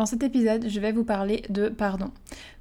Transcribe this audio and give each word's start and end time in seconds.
Dans 0.00 0.06
cet 0.06 0.22
épisode, 0.22 0.66
je 0.66 0.80
vais 0.80 0.92
vous 0.92 1.04
parler 1.04 1.42
de 1.50 1.68
pardon. 1.68 2.10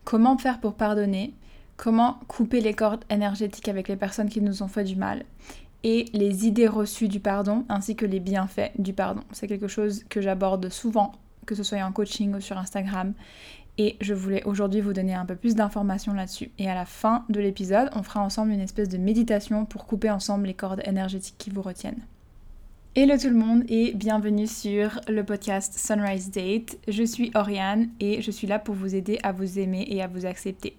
Comment 0.04 0.38
faire 0.38 0.60
pour 0.60 0.74
pardonner? 0.74 1.34
Comment 1.78 2.20
couper 2.28 2.60
les 2.60 2.74
cordes 2.74 3.06
énergétiques 3.10 3.70
avec 3.70 3.88
les 3.88 3.96
personnes 3.96 4.28
qui 4.28 4.42
nous 4.42 4.62
ont 4.62 4.68
fait 4.68 4.84
du 4.84 4.98
mal? 4.98 5.24
Et 5.86 6.04
les 6.12 6.48
idées 6.48 6.68
reçues 6.68 7.08
du 7.08 7.22
pardon 7.22 7.64
ainsi 7.70 7.96
que 7.96 8.06
les 8.06 8.20
bienfaits 8.20 8.72
du 8.78 8.92
pardon. 8.92 9.22
C'est 9.32 9.48
quelque 9.48 9.70
chose 9.70 10.04
que 10.10 10.20
j'aborde 10.20 10.68
souvent, 10.68 11.14
que 11.46 11.56
ce 11.56 11.64
soit 11.64 11.82
en 11.82 11.94
coaching 11.94 12.36
ou 12.36 12.42
sur 12.42 12.58
Instagram. 12.58 13.14
Et 13.78 13.96
je 14.02 14.14
voulais 14.14 14.44
aujourd'hui 14.44 14.82
vous 14.82 14.92
donner 14.92 15.14
un 15.14 15.26
peu 15.26 15.38
plus 15.38 15.56
d'informations 15.56 16.12
là-dessus. 16.12 16.52
Et 16.58 16.70
à 16.70 16.76
la 16.76 16.84
fin 16.84 17.24
de 17.30 17.40
l'épisode, 17.40 17.90
on 17.96 18.04
fera 18.04 18.20
ensemble 18.20 18.52
une 18.52 18.60
espèce 18.60 18.90
de 18.90 18.98
méditation 18.98 19.64
pour 19.64 19.86
couper 19.86 20.12
ensemble 20.12 20.48
les 20.48 20.56
cordes 20.56 20.82
énergétiques 20.84 21.38
qui 21.38 21.52
vous 21.52 21.62
retiennent. 21.62 22.02
Hello 23.02 23.18
tout 23.18 23.30
le 23.30 23.34
monde 23.34 23.64
et 23.70 23.94
bienvenue 23.94 24.46
sur 24.46 25.00
le 25.08 25.24
podcast 25.24 25.74
Sunrise 25.80 26.32
Date. 26.32 26.78
Je 26.90 27.04
suis 27.04 27.32
Oriane 27.34 27.88
et 28.02 28.22
je 28.22 28.30
suis 28.30 28.46
là 28.46 28.60
pour 28.60 28.76
vous 28.76 28.94
aider 28.94 29.20
à 29.24 29.32
vous 29.32 29.58
aimer 29.58 29.86
et 29.88 30.02
à 30.02 30.08
vous 30.08 30.26
accepter. 30.26 30.76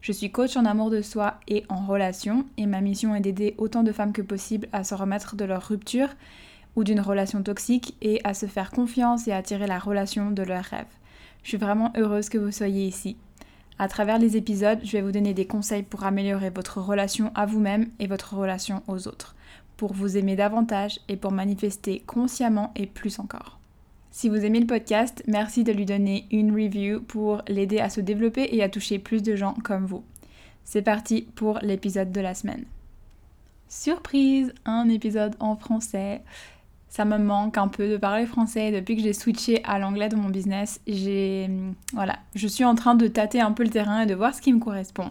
Je 0.00 0.12
suis 0.12 0.30
coach 0.30 0.56
en 0.56 0.66
amour 0.66 0.90
de 0.90 1.02
soi 1.02 1.40
et 1.48 1.64
en 1.68 1.84
relation 1.84 2.46
et 2.58 2.66
ma 2.66 2.80
mission 2.80 3.16
est 3.16 3.20
d'aider 3.20 3.56
autant 3.58 3.82
de 3.82 3.90
femmes 3.90 4.12
que 4.12 4.22
possible 4.22 4.68
à 4.72 4.84
se 4.84 4.94
remettre 4.94 5.34
de 5.34 5.44
leur 5.44 5.66
rupture 5.66 6.10
ou 6.76 6.84
d'une 6.84 7.00
relation 7.00 7.42
toxique 7.42 7.96
et 8.00 8.20
à 8.22 8.34
se 8.34 8.46
faire 8.46 8.70
confiance 8.70 9.26
et 9.26 9.32
à 9.32 9.38
attirer 9.38 9.66
la 9.66 9.80
relation 9.80 10.30
de 10.30 10.44
leurs 10.44 10.62
rêves. 10.62 10.86
Je 11.42 11.48
suis 11.48 11.58
vraiment 11.58 11.92
heureuse 11.96 12.28
que 12.28 12.38
vous 12.38 12.52
soyez 12.52 12.86
ici. 12.86 13.16
À 13.80 13.88
travers 13.88 14.20
les 14.20 14.36
épisodes, 14.36 14.78
je 14.84 14.92
vais 14.92 15.02
vous 15.02 15.10
donner 15.10 15.34
des 15.34 15.48
conseils 15.48 15.82
pour 15.82 16.04
améliorer 16.04 16.50
votre 16.50 16.80
relation 16.80 17.32
à 17.34 17.44
vous-même 17.44 17.88
et 17.98 18.06
votre 18.06 18.36
relation 18.36 18.84
aux 18.86 19.08
autres, 19.08 19.34
pour 19.76 19.92
vous 19.92 20.16
aimer 20.16 20.36
davantage 20.36 21.00
et 21.08 21.16
pour 21.16 21.32
manifester 21.32 22.02
consciemment 22.06 22.72
et 22.76 22.86
plus 22.86 23.18
encore. 23.18 23.58
Si 24.10 24.28
vous 24.28 24.44
aimez 24.44 24.60
le 24.60 24.66
podcast, 24.66 25.22
merci 25.26 25.64
de 25.64 25.72
lui 25.72 25.86
donner 25.86 26.26
une 26.30 26.52
review 26.52 27.00
pour 27.00 27.42
l'aider 27.48 27.80
à 27.80 27.90
se 27.90 28.00
développer 28.00 28.48
et 28.52 28.62
à 28.62 28.68
toucher 28.68 28.98
plus 28.98 29.22
de 29.22 29.34
gens 29.34 29.54
comme 29.64 29.86
vous. 29.86 30.04
C'est 30.64 30.82
parti 30.82 31.22
pour 31.34 31.58
l'épisode 31.62 32.12
de 32.12 32.20
la 32.20 32.34
semaine. 32.34 32.64
Surprise, 33.68 34.54
un 34.64 34.88
épisode 34.88 35.34
en 35.40 35.56
français 35.56 36.22
ça 36.94 37.04
me 37.04 37.18
manque 37.18 37.58
un 37.58 37.66
peu 37.66 37.88
de 37.88 37.96
parler 37.96 38.24
français. 38.24 38.70
Depuis 38.70 38.94
que 38.94 39.02
j'ai 39.02 39.12
switché 39.12 39.64
à 39.64 39.80
l'anglais 39.80 40.08
de 40.08 40.14
mon 40.14 40.28
business, 40.28 40.80
j'ai 40.86 41.50
voilà, 41.92 42.20
je 42.36 42.46
suis 42.46 42.64
en 42.64 42.76
train 42.76 42.94
de 42.94 43.08
tâter 43.08 43.40
un 43.40 43.50
peu 43.50 43.64
le 43.64 43.70
terrain 43.70 44.02
et 44.02 44.06
de 44.06 44.14
voir 44.14 44.32
ce 44.32 44.40
qui 44.40 44.52
me 44.52 44.60
correspond. 44.60 45.10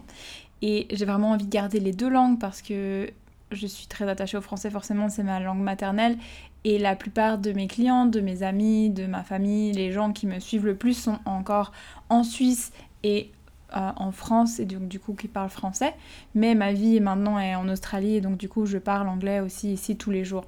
Et 0.62 0.86
j'ai 0.90 1.04
vraiment 1.04 1.32
envie 1.32 1.44
de 1.44 1.50
garder 1.50 1.80
les 1.80 1.92
deux 1.92 2.08
langues 2.08 2.38
parce 2.38 2.62
que 2.62 3.10
je 3.50 3.66
suis 3.66 3.86
très 3.86 4.08
attachée 4.08 4.36
au 4.36 4.40
français, 4.40 4.70
forcément, 4.70 5.08
c'est 5.08 5.22
ma 5.22 5.40
langue 5.40 5.60
maternelle. 5.60 6.18
Et 6.64 6.78
la 6.78 6.96
plupart 6.96 7.38
de 7.38 7.52
mes 7.52 7.66
clients, 7.66 8.06
de 8.06 8.20
mes 8.20 8.42
amis, 8.42 8.90
de 8.90 9.06
ma 9.06 9.22
famille, 9.22 9.72
les 9.72 9.92
gens 9.92 10.12
qui 10.12 10.26
me 10.26 10.40
suivent 10.40 10.66
le 10.66 10.74
plus 10.74 10.94
sont 10.94 11.18
encore 11.26 11.72
en 12.08 12.24
Suisse 12.24 12.72
et 13.02 13.30
euh, 13.76 13.90
en 13.96 14.12
France 14.12 14.60
et 14.60 14.66
donc 14.66 14.88
du 14.88 15.00
coup 15.00 15.14
qui 15.14 15.28
parlent 15.28 15.50
français. 15.50 15.94
Mais 16.34 16.54
ma 16.54 16.72
vie 16.72 17.00
maintenant 17.00 17.38
est 17.38 17.54
en 17.54 17.68
Australie 17.68 18.16
et 18.16 18.20
donc 18.20 18.36
du 18.36 18.48
coup 18.48 18.66
je 18.66 18.78
parle 18.78 19.08
anglais 19.08 19.40
aussi 19.40 19.72
ici 19.72 19.96
tous 19.96 20.10
les 20.10 20.24
jours. 20.24 20.44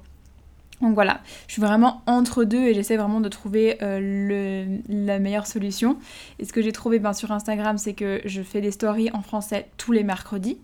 Donc 0.81 0.93
voilà, 0.93 1.21
je 1.47 1.53
suis 1.53 1.61
vraiment 1.61 2.01
entre 2.05 2.43
deux 2.43 2.65
et 2.65 2.73
j'essaie 2.73 2.97
vraiment 2.97 3.19
de 3.19 3.29
trouver 3.29 3.77
euh, 3.81 4.77
la 4.87 5.19
meilleure 5.19 5.47
solution. 5.47 5.97
Et 6.39 6.45
ce 6.45 6.53
que 6.53 6.61
j'ai 6.61 6.71
trouvé 6.71 6.99
ben, 6.99 7.13
sur 7.13 7.31
Instagram, 7.31 7.77
c'est 7.77 7.93
que 7.93 8.21
je 8.25 8.41
fais 8.43 8.61
des 8.61 8.71
stories 8.71 9.09
en 9.11 9.21
français 9.21 9.67
tous 9.77 9.91
les 9.91 10.03
mercredis. 10.03 10.57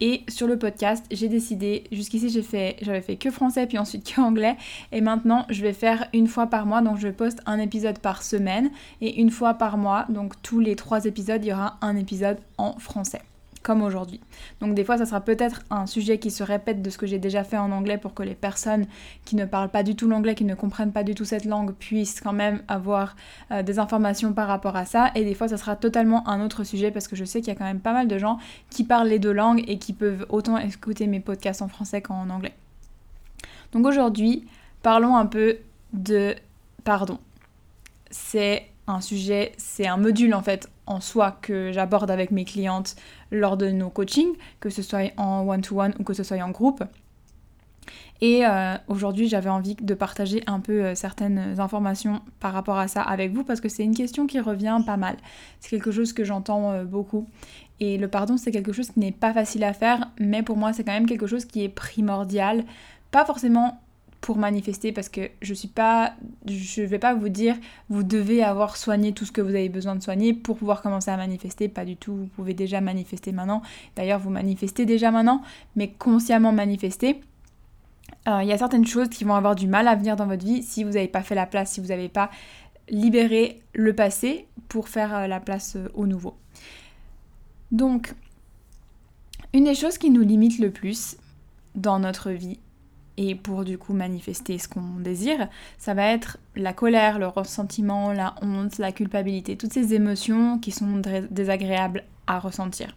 Et 0.00 0.22
sur 0.28 0.46
le 0.46 0.58
podcast, 0.58 1.04
j'ai 1.10 1.28
décidé, 1.28 1.84
jusqu'ici 1.92 2.30
j'ai 2.30 2.42
fait, 2.42 2.76
j'avais 2.80 3.02
fait 3.02 3.16
que 3.16 3.30
français 3.30 3.66
puis 3.66 3.78
ensuite 3.78 4.04
que 4.04 4.20
anglais. 4.20 4.56
Et 4.92 5.00
maintenant, 5.00 5.46
je 5.50 5.62
vais 5.62 5.72
faire 5.72 6.06
une 6.12 6.26
fois 6.26 6.46
par 6.46 6.66
mois. 6.66 6.82
Donc 6.82 6.98
je 6.98 7.08
poste 7.08 7.40
un 7.46 7.58
épisode 7.58 7.98
par 7.98 8.22
semaine. 8.22 8.70
Et 9.00 9.20
une 9.20 9.30
fois 9.30 9.54
par 9.54 9.76
mois, 9.76 10.06
donc 10.08 10.40
tous 10.42 10.60
les 10.60 10.76
trois 10.76 11.04
épisodes, 11.04 11.44
il 11.44 11.48
y 11.48 11.52
aura 11.52 11.78
un 11.82 11.96
épisode 11.96 12.38
en 12.58 12.78
français 12.78 13.20
comme 13.62 13.82
aujourd'hui. 13.82 14.20
Donc 14.60 14.74
des 14.74 14.84
fois, 14.84 14.96
ça 14.96 15.06
sera 15.06 15.20
peut-être 15.20 15.62
un 15.70 15.86
sujet 15.86 16.18
qui 16.18 16.30
se 16.30 16.42
répète 16.42 16.82
de 16.82 16.90
ce 16.90 16.98
que 16.98 17.06
j'ai 17.06 17.18
déjà 17.18 17.44
fait 17.44 17.58
en 17.58 17.70
anglais 17.72 17.98
pour 17.98 18.14
que 18.14 18.22
les 18.22 18.34
personnes 18.34 18.86
qui 19.24 19.36
ne 19.36 19.44
parlent 19.44 19.70
pas 19.70 19.82
du 19.82 19.94
tout 19.96 20.08
l'anglais, 20.08 20.34
qui 20.34 20.44
ne 20.44 20.54
comprennent 20.54 20.92
pas 20.92 21.02
du 21.02 21.14
tout 21.14 21.24
cette 21.24 21.44
langue, 21.44 21.72
puissent 21.74 22.20
quand 22.20 22.32
même 22.32 22.62
avoir 22.68 23.16
euh, 23.50 23.62
des 23.62 23.78
informations 23.78 24.32
par 24.32 24.48
rapport 24.48 24.76
à 24.76 24.86
ça. 24.86 25.10
Et 25.14 25.24
des 25.24 25.34
fois, 25.34 25.48
ça 25.48 25.58
sera 25.58 25.76
totalement 25.76 26.26
un 26.28 26.44
autre 26.44 26.64
sujet 26.64 26.90
parce 26.90 27.08
que 27.08 27.16
je 27.16 27.24
sais 27.24 27.40
qu'il 27.40 27.48
y 27.48 27.56
a 27.56 27.58
quand 27.58 27.64
même 27.64 27.80
pas 27.80 27.92
mal 27.92 28.08
de 28.08 28.18
gens 28.18 28.38
qui 28.70 28.84
parlent 28.84 29.08
les 29.08 29.18
deux 29.18 29.32
langues 29.32 29.64
et 29.68 29.78
qui 29.78 29.92
peuvent 29.92 30.26
autant 30.30 30.56
écouter 30.56 31.06
mes 31.06 31.20
podcasts 31.20 31.62
en 31.62 31.68
français 31.68 32.00
qu'en 32.00 32.30
anglais. 32.30 32.54
Donc 33.72 33.86
aujourd'hui, 33.86 34.46
parlons 34.82 35.16
un 35.16 35.26
peu 35.26 35.58
de 35.92 36.34
pardon. 36.84 37.18
C'est 38.10 38.66
un 38.86 39.00
sujet, 39.00 39.52
c'est 39.56 39.86
un 39.86 39.96
module 39.96 40.34
en 40.34 40.42
fait 40.42 40.68
en 40.90 41.00
soi 41.00 41.38
que 41.40 41.70
j'aborde 41.72 42.10
avec 42.10 42.30
mes 42.32 42.44
clientes 42.44 42.96
lors 43.30 43.56
de 43.56 43.70
nos 43.70 43.90
coachings, 43.90 44.34
que 44.58 44.70
ce 44.70 44.82
soit 44.82 45.12
en 45.16 45.46
one-to-one 45.48 45.94
ou 45.98 46.04
que 46.04 46.14
ce 46.14 46.22
soit 46.24 46.42
en 46.42 46.50
groupe. 46.50 46.82
Et 48.20 48.44
euh, 48.44 48.74
aujourd'hui, 48.88 49.28
j'avais 49.28 49.48
envie 49.48 49.76
de 49.76 49.94
partager 49.94 50.42
un 50.46 50.60
peu 50.60 50.84
euh, 50.84 50.94
certaines 50.94 51.58
informations 51.58 52.20
par 52.38 52.52
rapport 52.52 52.76
à 52.76 52.86
ça 52.86 53.00
avec 53.00 53.32
vous 53.32 53.44
parce 53.44 53.60
que 53.60 53.68
c'est 53.70 53.82
une 53.82 53.94
question 53.94 54.26
qui 54.26 54.40
revient 54.40 54.78
pas 54.84 54.98
mal. 54.98 55.16
C'est 55.60 55.70
quelque 55.70 55.90
chose 55.90 56.12
que 56.12 56.24
j'entends 56.24 56.72
euh, 56.72 56.84
beaucoup. 56.84 57.26
Et 57.78 57.96
le 57.96 58.08
pardon, 58.08 58.36
c'est 58.36 58.50
quelque 58.50 58.72
chose 58.72 58.90
qui 58.90 59.00
n'est 59.00 59.12
pas 59.12 59.32
facile 59.32 59.64
à 59.64 59.72
faire, 59.72 60.10
mais 60.18 60.42
pour 60.42 60.58
moi, 60.58 60.74
c'est 60.74 60.84
quand 60.84 60.92
même 60.92 61.06
quelque 61.06 61.26
chose 61.26 61.46
qui 61.46 61.64
est 61.64 61.70
primordial. 61.70 62.64
Pas 63.10 63.24
forcément 63.24 63.80
pour 64.20 64.36
manifester 64.36 64.92
parce 64.92 65.08
que 65.08 65.30
je 65.40 65.54
suis 65.54 65.68
pas 65.68 66.14
je 66.46 66.82
vais 66.82 66.98
pas 66.98 67.14
vous 67.14 67.28
dire 67.28 67.56
vous 67.88 68.02
devez 68.02 68.42
avoir 68.42 68.76
soigné 68.76 69.12
tout 69.12 69.24
ce 69.24 69.32
que 69.32 69.40
vous 69.40 69.50
avez 69.50 69.68
besoin 69.68 69.96
de 69.96 70.02
soigner 70.02 70.34
pour 70.34 70.56
pouvoir 70.56 70.82
commencer 70.82 71.10
à 71.10 71.16
manifester. 71.16 71.68
Pas 71.68 71.84
du 71.84 71.96
tout. 71.96 72.14
Vous 72.14 72.26
pouvez 72.26 72.54
déjà 72.54 72.80
manifester 72.80 73.32
maintenant. 73.32 73.62
D'ailleurs 73.96 74.20
vous 74.20 74.30
manifestez 74.30 74.84
déjà 74.84 75.10
maintenant 75.10 75.42
mais 75.76 75.92
consciemment 75.92 76.52
manifester. 76.52 77.20
Euh, 78.28 78.42
il 78.42 78.48
y 78.48 78.52
a 78.52 78.58
certaines 78.58 78.86
choses 78.86 79.08
qui 79.08 79.24
vont 79.24 79.34
avoir 79.34 79.54
du 79.54 79.66
mal 79.66 79.88
à 79.88 79.94
venir 79.94 80.16
dans 80.16 80.26
votre 80.26 80.44
vie 80.44 80.62
si 80.62 80.84
vous 80.84 80.90
n'avez 80.90 81.08
pas 81.08 81.22
fait 81.22 81.34
la 81.34 81.46
place 81.46 81.72
si 81.72 81.80
vous 81.80 81.88
n'avez 81.88 82.08
pas 82.08 82.30
libéré 82.88 83.62
le 83.72 83.94
passé 83.94 84.46
pour 84.68 84.88
faire 84.88 85.14
euh, 85.14 85.26
la 85.26 85.40
place 85.40 85.76
euh, 85.76 85.88
au 85.94 86.06
nouveau. 86.06 86.34
Donc 87.72 88.14
une 89.54 89.64
des 89.64 89.74
choses 89.74 89.96
qui 89.96 90.10
nous 90.10 90.22
limite 90.22 90.58
le 90.58 90.70
plus 90.70 91.16
dans 91.74 91.98
notre 91.98 92.30
vie 92.30 92.58
et 93.20 93.34
pour 93.34 93.64
du 93.64 93.76
coup 93.76 93.92
manifester 93.92 94.56
ce 94.56 94.66
qu'on 94.66 94.98
désire, 94.98 95.48
ça 95.76 95.92
va 95.92 96.06
être 96.06 96.38
la 96.56 96.72
colère, 96.72 97.18
le 97.18 97.26
ressentiment, 97.26 98.14
la 98.14 98.34
honte, 98.40 98.78
la 98.78 98.92
culpabilité, 98.92 99.58
toutes 99.58 99.74
ces 99.74 99.92
émotions 99.92 100.58
qui 100.58 100.70
sont 100.70 101.02
désagréables 101.30 102.04
à 102.26 102.38
ressentir. 102.38 102.96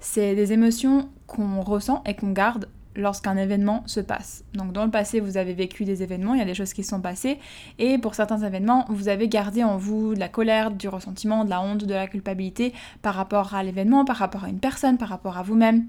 C'est 0.00 0.34
des 0.34 0.52
émotions 0.52 1.08
qu'on 1.28 1.60
ressent 1.60 2.02
et 2.04 2.14
qu'on 2.14 2.32
garde 2.32 2.68
lorsqu'un 2.96 3.36
événement 3.36 3.84
se 3.86 4.00
passe. 4.00 4.42
Donc 4.54 4.72
dans 4.72 4.84
le 4.84 4.90
passé, 4.90 5.20
vous 5.20 5.36
avez 5.36 5.52
vécu 5.52 5.84
des 5.84 6.02
événements, 6.02 6.34
il 6.34 6.40
y 6.40 6.42
a 6.42 6.46
des 6.46 6.54
choses 6.54 6.72
qui 6.72 6.82
se 6.82 6.90
sont 6.90 7.00
passées, 7.00 7.38
et 7.78 7.96
pour 7.98 8.16
certains 8.16 8.38
événements, 8.38 8.86
vous 8.88 9.08
avez 9.08 9.28
gardé 9.28 9.62
en 9.62 9.76
vous 9.76 10.14
de 10.14 10.18
la 10.18 10.28
colère, 10.28 10.72
du 10.72 10.88
ressentiment, 10.88 11.44
de 11.44 11.50
la 11.50 11.60
honte, 11.60 11.84
de 11.84 11.94
la 11.94 12.08
culpabilité 12.08 12.74
par 13.02 13.14
rapport 13.14 13.54
à 13.54 13.62
l'événement, 13.62 14.04
par 14.04 14.16
rapport 14.16 14.42
à 14.42 14.48
une 14.48 14.58
personne, 14.58 14.98
par 14.98 15.10
rapport 15.10 15.38
à 15.38 15.44
vous-même. 15.44 15.86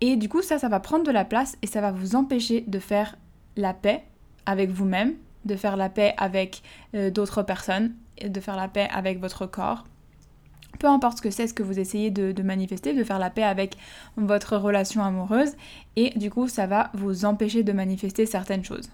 Et 0.00 0.16
du 0.16 0.28
coup, 0.28 0.42
ça, 0.42 0.58
ça 0.58 0.68
va 0.68 0.80
prendre 0.80 1.04
de 1.04 1.10
la 1.10 1.24
place 1.24 1.56
et 1.62 1.66
ça 1.66 1.80
va 1.80 1.90
vous 1.90 2.14
empêcher 2.14 2.62
de 2.66 2.78
faire 2.78 3.16
la 3.56 3.74
paix 3.74 4.04
avec 4.46 4.70
vous-même, 4.70 5.14
de 5.44 5.56
faire 5.56 5.76
la 5.76 5.88
paix 5.88 6.14
avec 6.16 6.62
euh, 6.94 7.10
d'autres 7.10 7.42
personnes, 7.42 7.94
de 8.24 8.40
faire 8.40 8.56
la 8.56 8.68
paix 8.68 8.88
avec 8.92 9.20
votre 9.20 9.46
corps. 9.46 9.84
Peu 10.78 10.86
importe 10.86 11.18
ce 11.18 11.22
que 11.22 11.30
c'est, 11.30 11.48
ce 11.48 11.54
que 11.54 11.62
vous 11.62 11.80
essayez 11.80 12.10
de, 12.10 12.42
manifester, 12.42 12.94
de 12.94 13.02
faire 13.02 13.18
la 13.18 13.30
paix 13.30 13.42
avec 13.42 13.76
votre 14.16 14.56
relation 14.56 15.02
amoureuse. 15.02 15.56
Et 15.96 16.10
du 16.10 16.30
coup, 16.30 16.46
ça 16.46 16.66
va 16.66 16.90
vous 16.94 17.24
empêcher 17.24 17.64
de 17.64 17.72
manifester 17.72 18.26
certaines 18.26 18.64
choses. 18.64 18.88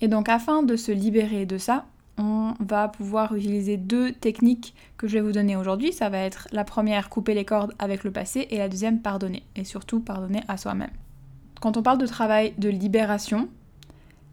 Et 0.00 0.08
donc, 0.08 0.30
afin 0.30 0.62
de 0.62 0.76
se 0.76 0.92
libérer 0.92 1.44
de 1.44 1.58
ça, 1.58 1.84
on 2.20 2.54
va 2.60 2.88
pouvoir 2.88 3.34
utiliser 3.34 3.78
deux 3.78 4.12
techniques 4.12 4.74
que 4.98 5.08
je 5.08 5.14
vais 5.14 5.20
vous 5.22 5.32
donner 5.32 5.56
aujourd'hui. 5.56 5.92
Ça 5.92 6.10
va 6.10 6.18
être 6.18 6.48
la 6.52 6.64
première, 6.64 7.08
couper 7.08 7.32
les 7.34 7.46
cordes 7.46 7.72
avec 7.78 8.04
le 8.04 8.10
passé, 8.10 8.46
et 8.50 8.58
la 8.58 8.68
deuxième, 8.68 9.00
pardonner. 9.00 9.42
Et 9.56 9.64
surtout, 9.64 10.00
pardonner 10.00 10.42
à 10.46 10.56
soi-même. 10.56 10.90
Quand 11.60 11.76
on 11.76 11.82
parle 11.82 11.98
de 11.98 12.06
travail 12.06 12.52
de 12.58 12.68
libération, 12.68 13.48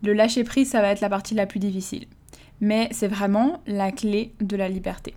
le 0.03 0.13
lâcher 0.13 0.43
prise, 0.43 0.69
ça 0.69 0.81
va 0.81 0.89
être 0.89 1.01
la 1.01 1.09
partie 1.09 1.33
la 1.33 1.45
plus 1.45 1.59
difficile. 1.59 2.07
Mais 2.59 2.89
c'est 2.91 3.07
vraiment 3.07 3.61
la 3.67 3.91
clé 3.91 4.33
de 4.41 4.57
la 4.57 4.67
liberté. 4.67 5.13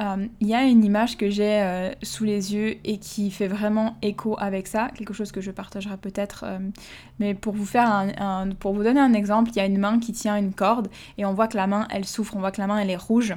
Euh, 0.00 0.26
il 0.40 0.48
y 0.48 0.54
a 0.54 0.64
une 0.64 0.84
image 0.84 1.16
que 1.16 1.30
j'ai 1.30 1.62
euh, 1.62 1.90
sous 2.02 2.24
les 2.24 2.54
yeux 2.54 2.76
et 2.84 2.98
qui 2.98 3.30
fait 3.30 3.48
vraiment 3.48 3.96
écho 4.02 4.36
avec 4.38 4.66
ça, 4.66 4.90
quelque 4.94 5.14
chose 5.14 5.32
que 5.32 5.40
je 5.40 5.50
partagerai 5.50 5.96
peut-être. 5.96 6.44
Euh, 6.46 6.58
mais 7.18 7.34
pour 7.34 7.54
vous 7.54 7.64
faire 7.64 7.90
un, 7.90 8.50
pour 8.50 8.74
vous 8.74 8.82
donner 8.82 9.00
un 9.00 9.14
exemple, 9.14 9.50
il 9.52 9.56
y 9.56 9.60
a 9.60 9.64
une 9.64 9.78
main 9.78 9.98
qui 9.98 10.12
tient 10.12 10.36
une 10.36 10.52
corde 10.52 10.88
et 11.16 11.24
on 11.24 11.32
voit 11.32 11.48
que 11.48 11.56
la 11.56 11.66
main 11.66 11.88
elle 11.90 12.04
souffre, 12.04 12.36
on 12.36 12.40
voit 12.40 12.52
que 12.52 12.60
la 12.60 12.66
main 12.66 12.78
elle 12.78 12.90
est 12.90 12.96
rouge. 12.96 13.34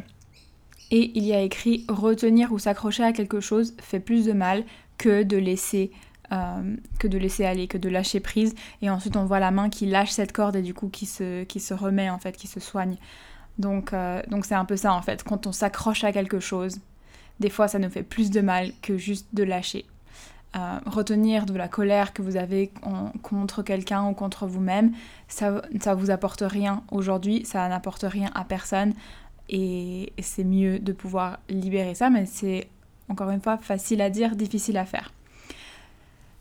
Et 0.91 1.11
il 1.15 1.23
y 1.23 1.33
a 1.33 1.41
écrit 1.41 1.85
retenir 1.87 2.51
ou 2.51 2.59
s'accrocher 2.59 3.03
à 3.03 3.13
quelque 3.13 3.39
chose 3.39 3.75
fait 3.79 3.99
plus 3.99 4.25
de 4.25 4.33
mal 4.33 4.65
que 4.97 5.23
de 5.23 5.37
laisser 5.37 5.91
que 6.99 7.07
de 7.07 7.17
laisser 7.17 7.43
aller, 7.43 7.67
que 7.67 7.79
de 7.79 7.89
lâcher 7.89 8.19
prise. 8.19 8.53
Et 8.83 8.89
ensuite 8.91 9.15
on 9.15 9.25
voit 9.25 9.39
la 9.39 9.49
main 9.49 9.69
qui 9.69 9.87
lâche 9.87 10.11
cette 10.11 10.31
corde 10.31 10.55
et 10.57 10.61
du 10.61 10.75
coup 10.75 10.87
qui 10.87 11.07
se, 11.07 11.43
qui 11.45 11.59
se 11.59 11.73
remet 11.73 12.11
en 12.11 12.19
fait, 12.19 12.37
qui 12.37 12.45
se 12.45 12.59
soigne. 12.59 12.97
Donc 13.59 13.93
euh, 13.93 14.21
donc 14.29 14.45
c'est 14.45 14.55
un 14.55 14.65
peu 14.65 14.77
ça 14.77 14.93
en 14.93 15.01
fait. 15.01 15.23
Quand 15.23 15.45
on 15.45 15.51
s'accroche 15.51 16.03
à 16.03 16.11
quelque 16.11 16.39
chose, 16.39 16.79
des 17.39 17.49
fois 17.49 17.67
ça 17.67 17.77
nous 17.77 17.89
fait 17.89 18.03
plus 18.03 18.31
de 18.31 18.41
mal 18.41 18.71
que 18.81 18.97
juste 18.97 19.27
de 19.33 19.43
lâcher. 19.43 19.85
Euh, 20.55 20.79
retenir 20.87 21.45
de 21.45 21.53
la 21.53 21.67
colère 21.67 22.11
que 22.11 22.23
vous 22.23 22.35
avez 22.35 22.71
contre 23.21 23.61
quelqu'un 23.61 24.07
ou 24.07 24.13
contre 24.13 24.47
vous-même, 24.47 24.93
ça, 25.27 25.61
ça 25.79 25.93
vous 25.93 26.09
apporte 26.09 26.41
rien 26.41 26.81
aujourd'hui, 26.89 27.45
ça 27.45 27.69
n'apporte 27.69 28.03
rien 28.03 28.31
à 28.33 28.43
personne 28.45 28.95
et 29.47 30.11
c'est 30.19 30.43
mieux 30.43 30.79
de 30.79 30.91
pouvoir 30.91 31.37
libérer 31.49 31.93
ça, 31.93 32.09
mais 32.09 32.25
c'est 32.25 32.67
encore 33.09 33.29
une 33.29 33.41
fois 33.41 33.57
facile 33.57 34.01
à 34.01 34.09
dire, 34.09 34.35
difficile 34.35 34.77
à 34.77 34.85
faire. 34.85 35.11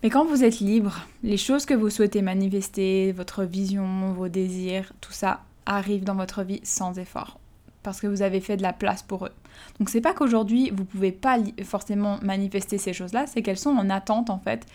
Mais 0.02 0.10
quand 0.10 0.24
vous 0.24 0.44
êtes 0.44 0.60
libre, 0.60 1.00
les 1.22 1.36
choses 1.36 1.66
que 1.66 1.74
vous 1.74 1.90
souhaitez 1.90 2.22
manifester, 2.22 3.12
votre 3.12 3.44
vision, 3.44 4.12
vos 4.12 4.28
désirs, 4.28 4.92
tout 5.00 5.12
ça 5.12 5.42
arrive 5.68 6.02
dans 6.02 6.16
votre 6.16 6.42
vie 6.42 6.60
sans 6.64 6.98
effort 6.98 7.38
parce 7.84 8.00
que 8.00 8.06
vous 8.06 8.22
avez 8.22 8.40
fait 8.40 8.56
de 8.56 8.62
la 8.62 8.72
place 8.72 9.02
pour 9.02 9.24
eux. 9.24 9.32
Donc 9.78 9.88
c'est 9.88 10.00
pas 10.00 10.12
qu'aujourd'hui 10.12 10.70
vous 10.70 10.84
pouvez 10.84 11.12
pas 11.12 11.38
forcément 11.64 12.18
manifester 12.22 12.76
ces 12.76 12.92
choses-là, 12.92 13.26
c'est 13.26 13.40
qu'elles 13.42 13.58
sont 13.58 13.70
en 13.70 13.88
attente 13.88 14.30
en 14.30 14.38
fait 14.38 14.66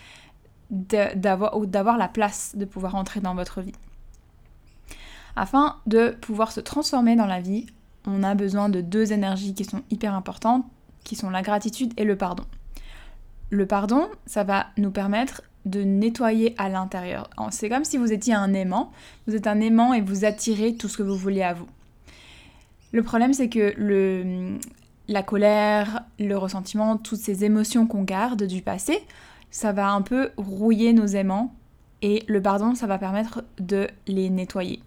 d'avoir 0.70 1.98
la 1.98 2.08
place 2.08 2.56
de 2.56 2.64
pouvoir 2.64 2.94
entrer 2.94 3.20
dans 3.20 3.34
votre 3.34 3.60
vie. 3.60 3.74
Afin 5.36 5.76
de 5.86 6.10
pouvoir 6.20 6.50
se 6.50 6.60
transformer 6.60 7.16
dans 7.16 7.26
la 7.26 7.40
vie, 7.40 7.66
on 8.06 8.22
a 8.22 8.34
besoin 8.34 8.68
de 8.68 8.80
deux 8.80 9.12
énergies 9.12 9.54
qui 9.54 9.64
sont 9.64 9.82
hyper 9.90 10.14
importantes, 10.14 10.64
qui 11.04 11.16
sont 11.16 11.30
la 11.30 11.42
gratitude 11.42 11.92
et 11.96 12.04
le 12.04 12.16
pardon. 12.16 12.44
Le 13.50 13.66
pardon, 13.66 14.08
ça 14.26 14.44
va 14.44 14.66
nous 14.76 14.90
permettre 14.90 15.42
de 15.64 15.82
nettoyer 15.82 16.54
à 16.58 16.68
l'intérieur. 16.68 17.30
C'est 17.50 17.68
comme 17.68 17.84
si 17.84 17.96
vous 17.96 18.12
étiez 18.12 18.34
un 18.34 18.52
aimant. 18.52 18.92
Vous 19.26 19.34
êtes 19.34 19.46
un 19.46 19.60
aimant 19.60 19.94
et 19.94 20.00
vous 20.00 20.24
attirez 20.24 20.74
tout 20.74 20.88
ce 20.88 20.98
que 20.98 21.02
vous 21.02 21.16
voulez 21.16 21.42
à 21.42 21.54
vous. 21.54 21.66
Le 22.92 23.02
problème, 23.02 23.32
c'est 23.32 23.48
que 23.48 23.72
le, 23.76 24.58
la 25.08 25.22
colère, 25.22 26.04
le 26.18 26.36
ressentiment, 26.36 26.96
toutes 26.96 27.18
ces 27.18 27.44
émotions 27.44 27.86
qu'on 27.86 28.02
garde 28.02 28.44
du 28.44 28.62
passé, 28.62 28.98
ça 29.50 29.72
va 29.72 29.90
un 29.90 30.02
peu 30.02 30.30
rouiller 30.36 30.92
nos 30.92 31.06
aimants 31.06 31.54
et 32.02 32.22
le 32.26 32.42
pardon, 32.42 32.74
ça 32.74 32.86
va 32.86 32.98
permettre 32.98 33.44
de 33.58 33.88
les 34.06 34.28
nettoyer. 34.30 34.82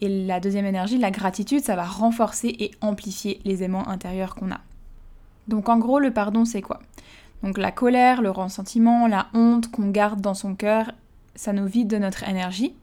Et 0.00 0.26
la 0.26 0.40
deuxième 0.40 0.66
énergie, 0.66 0.98
la 0.98 1.10
gratitude, 1.10 1.64
ça 1.64 1.76
va 1.76 1.84
renforcer 1.84 2.54
et 2.58 2.70
amplifier 2.80 3.40
les 3.44 3.62
aimants 3.62 3.88
intérieurs 3.88 4.34
qu'on 4.34 4.50
a. 4.50 4.60
Donc 5.48 5.68
en 5.68 5.78
gros, 5.78 5.98
le 5.98 6.12
pardon, 6.12 6.44
c'est 6.44 6.62
quoi? 6.62 6.80
Donc 7.42 7.58
la 7.58 7.70
colère, 7.70 8.22
le 8.22 8.30
ressentiment, 8.30 9.06
la 9.06 9.28
honte 9.34 9.70
qu'on 9.70 9.90
garde 9.90 10.20
dans 10.20 10.34
son 10.34 10.54
cœur, 10.54 10.92
ça 11.38 11.52
nous 11.52 11.66
vide 11.66 11.88
de 11.88 11.98
notre 11.98 12.28
énergie. 12.28 12.74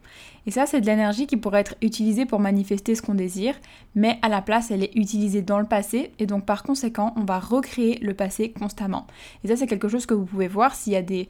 Et 0.47 0.51
ça, 0.51 0.65
c'est 0.65 0.79
de 0.79 0.85
l'énergie 0.85 1.27
qui 1.27 1.37
pourrait 1.37 1.61
être 1.61 1.75
utilisée 1.81 2.25
pour 2.25 2.39
manifester 2.39 2.95
ce 2.95 3.01
qu'on 3.01 3.15
désire, 3.15 3.55
mais 3.95 4.17
à 4.21 4.29
la 4.29 4.41
place, 4.41 4.69
elle 4.71 4.83
est 4.83 4.95
utilisée 4.95 5.41
dans 5.41 5.59
le 5.59 5.65
passé, 5.65 6.11
et 6.19 6.25
donc 6.25 6.45
par 6.45 6.63
conséquent, 6.63 7.13
on 7.17 7.25
va 7.25 7.39
recréer 7.39 7.97
le 7.99 8.13
passé 8.13 8.51
constamment. 8.51 9.07
Et 9.43 9.47
ça, 9.47 9.57
c'est 9.57 9.67
quelque 9.67 9.87
chose 9.87 10.05
que 10.05 10.13
vous 10.13 10.25
pouvez 10.25 10.47
voir 10.47 10.75
s'il 10.75 10.93
y 10.93 10.95
a 10.95 11.01
des, 11.01 11.27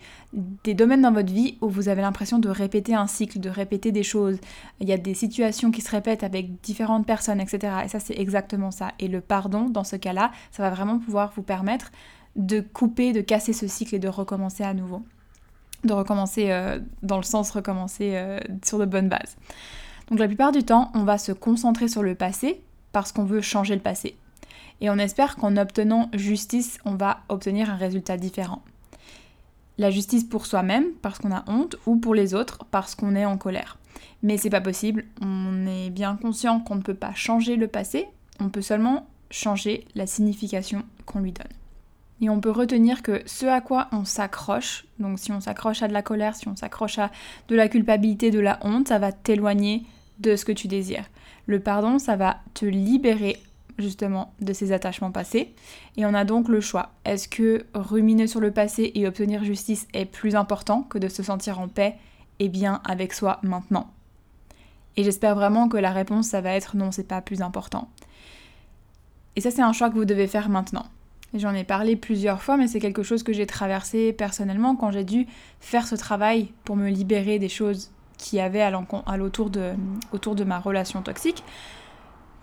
des 0.64 0.74
domaines 0.74 1.02
dans 1.02 1.14
votre 1.14 1.32
vie 1.32 1.58
où 1.62 1.70
vous 1.70 1.88
avez 1.90 2.02
l'impression 2.02 2.40
de 2.40 2.50
répéter 2.50 2.94
un 2.94 3.08
cycle, 3.08 3.40
de 3.40 3.50
répéter 3.50 3.92
des 3.92 4.04
choses, 4.04 4.38
il 4.80 4.88
y 4.88 4.94
a 4.94 4.98
des 4.98 5.14
situations 5.14 5.72
qui 5.72 5.82
se 5.82 5.90
répètent 5.90 6.24
avec 6.24 6.62
différentes 6.62 7.08
personnes, 7.08 7.40
etc. 7.40 7.74
Et 7.86 7.88
ça, 7.88 8.00
c'est 8.00 8.20
exactement 8.20 8.72
ça. 8.72 8.92
Et 9.00 9.08
le 9.08 9.22
pardon, 9.22 9.70
dans 9.70 9.86
ce 9.86 9.96
cas-là, 9.96 10.32
ça 10.52 10.62
va 10.62 10.70
vraiment 10.70 11.00
pouvoir 11.00 11.32
vous 11.36 11.44
permettre 11.44 11.92
de 12.36 12.60
couper, 12.60 13.14
de 13.14 13.22
casser 13.22 13.54
ce 13.54 13.66
cycle 13.68 13.96
et 13.96 14.00
de 14.00 14.10
recommencer 14.10 14.64
à 14.64 14.74
nouveau 14.74 15.04
de 15.86 15.94
recommencer 15.94 16.52
euh, 16.52 16.80
dans 17.04 17.18
le 17.18 17.24
sens 17.24 17.52
recommencer 17.52 18.12
euh, 18.16 18.40
sur 18.64 18.80
de 18.80 18.86
bonnes 18.86 19.10
bases. 19.10 19.38
Donc 20.10 20.20
la 20.20 20.28
plupart 20.28 20.52
du 20.52 20.64
temps, 20.64 20.92
on 20.94 21.04
va 21.04 21.18
se 21.18 21.32
concentrer 21.32 21.88
sur 21.88 22.04
le 22.04 22.16
passé 22.16 22.62
parce 22.92 23.12
qu'on 23.12 23.26
veut 23.26 23.42
changer 23.42 23.76
le 23.76 23.82
passé. 23.82 24.16
Et 24.82 24.90
on 24.90 24.98
espère 24.98 25.36
qu'en 25.36 25.58
obtenant 25.58 26.10
justice, 26.14 26.80
on 26.86 26.96
va 26.96 27.22
obtenir 27.30 27.70
un 27.70 27.76
résultat 27.76 28.18
différent. 28.18 28.62
La 29.78 29.92
justice 29.92 30.24
pour 30.24 30.46
soi-même 30.46 30.86
parce 31.02 31.20
qu'on 31.20 31.34
a 31.34 31.44
honte 31.48 31.76
ou 31.86 31.98
pour 31.98 32.16
les 32.16 32.34
autres 32.34 32.66
parce 32.72 32.96
qu'on 32.96 33.16
est 33.16 33.26
en 33.26 33.38
colère. 33.38 33.78
Mais 34.24 34.38
c'est 34.38 34.50
pas 34.50 34.62
possible, 34.62 35.06
on 35.22 35.66
est 35.68 35.90
bien 35.90 36.16
conscient 36.16 36.60
qu'on 36.60 36.76
ne 36.76 36.82
peut 36.82 36.94
pas 36.94 37.14
changer 37.14 37.56
le 37.56 37.68
passé, 37.68 38.08
on 38.40 38.50
peut 38.50 38.62
seulement 38.62 39.08
changer 39.30 39.86
la 39.96 40.08
signification 40.08 40.84
qu'on 41.06 41.20
lui 41.20 41.32
donne. 41.32 41.52
Et 42.22 42.30
on 42.30 42.40
peut 42.40 42.52
retenir 42.52 43.02
que 43.02 43.22
ce 43.26 43.46
à 43.46 43.60
quoi 43.62 43.88
on 43.92 44.06
s'accroche, 44.06 44.86
donc 45.00 45.20
si 45.20 45.32
on 45.32 45.42
s'accroche 45.42 45.82
à 45.84 45.88
de 45.88 45.94
la 45.94 46.02
colère, 46.02 46.36
si 46.36 46.48
on 46.48 46.56
s'accroche 46.56 46.98
à 46.98 47.12
de 47.50 47.56
la 47.56 47.68
culpabilité, 47.68 48.32
de 48.32 48.40
la 48.40 48.58
honte, 48.62 48.88
ça 48.88 49.00
va 49.00 49.12
t'éloigner 49.12 49.84
de 50.20 50.36
ce 50.36 50.46
que 50.46 50.54
tu 50.54 50.68
désires. 50.68 51.10
Le 51.46 51.60
pardon, 51.60 52.00
ça 52.00 52.16
va 52.16 52.38
te 52.54 52.66
libérer 52.66 53.38
justement 53.78 54.34
de 54.40 54.54
ces 54.54 54.72
attachements 54.72 55.12
passés. 55.12 55.54
Et 55.98 56.06
on 56.06 56.14
a 56.14 56.24
donc 56.24 56.48
le 56.48 56.62
choix. 56.62 56.92
Est-ce 57.04 57.28
que 57.28 57.66
ruminer 57.74 58.28
sur 58.28 58.40
le 58.40 58.52
passé 58.52 58.92
et 58.96 59.08
obtenir 59.08 59.44
justice 59.44 59.88
est 59.94 60.06
plus 60.06 60.36
important 60.36 60.84
que 60.84 60.98
de 60.98 61.10
se 61.10 61.24
sentir 61.24 61.60
en 61.60 61.68
paix 61.68 61.96
et 62.40 62.50
bien 62.50 62.82
avec 62.86 63.14
soi 63.14 63.40
maintenant? 63.44 63.92
Et 64.98 65.04
j'espère 65.04 65.36
vraiment 65.36 65.68
que 65.68 65.78
la 65.78 65.92
réponse, 65.92 66.28
ça 66.28 66.40
va 66.42 66.52
être 66.52 66.78
non, 66.78 66.92
c'est 66.92 67.04
pas 67.08 67.22
plus 67.22 67.42
important. 67.42 67.90
Et 69.36 69.42
ça, 69.42 69.52
c'est 69.52 69.62
un 69.62 69.74
choix 69.74 69.90
que 69.90 69.96
vous 69.96 70.06
devez 70.06 70.28
faire 70.28 70.48
maintenant. 70.48 70.86
J'en 71.34 71.54
ai 71.54 71.64
parlé 71.64 71.96
plusieurs 71.96 72.42
fois, 72.42 72.56
mais 72.56 72.68
c'est 72.68 72.80
quelque 72.80 73.04
chose 73.04 73.24
que 73.24 73.34
j'ai 73.34 73.46
traversé 73.46 74.14
personnellement 74.14 74.76
quand 74.76 74.92
j'ai 74.92 75.04
dû 75.04 75.28
faire 75.60 75.88
ce 75.88 75.96
travail 75.96 76.52
pour 76.64 76.76
me 76.76 76.90
libérer 76.90 77.40
des 77.40 77.50
choses 77.50 77.92
qui 78.18 78.40
avaient 78.40 78.62
à 78.62 78.72
l'autour 79.18 79.50
de, 79.50 79.74
autour 80.14 80.36
de 80.36 80.44
ma 80.44 80.60
relation 80.60 81.02
toxique. 81.02 81.44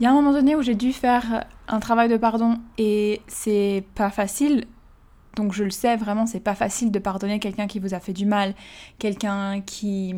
Il 0.01 0.05
y 0.05 0.07
a 0.07 0.11
un 0.11 0.15
moment 0.15 0.33
donné 0.33 0.57
où 0.57 0.63
j'ai 0.63 0.75
dû 0.75 0.93
faire 0.93 1.45
un 1.69 1.81
travail 1.81 2.09
de 2.09 2.17
pardon 2.17 2.59
et 2.77 3.21
c'est 3.29 3.85
pas 3.95 4.11
facile. 4.11 4.67
Donc 5.37 5.53
je 5.53 5.65
le 5.65 5.71
sais 5.71 5.97
vraiment, 5.97 6.27
c'est 6.27 6.41
pas 6.41 6.55
facile 6.55 6.91
de 6.91 6.99
pardonner 6.99 7.39
quelqu'un 7.39 7.67
qui 7.67 7.79
vous 7.79 7.95
a 7.95 8.01
fait 8.01 8.13
du 8.13 8.27
mal, 8.27 8.55
quelqu'un 8.99 9.63
qui, 9.63 10.15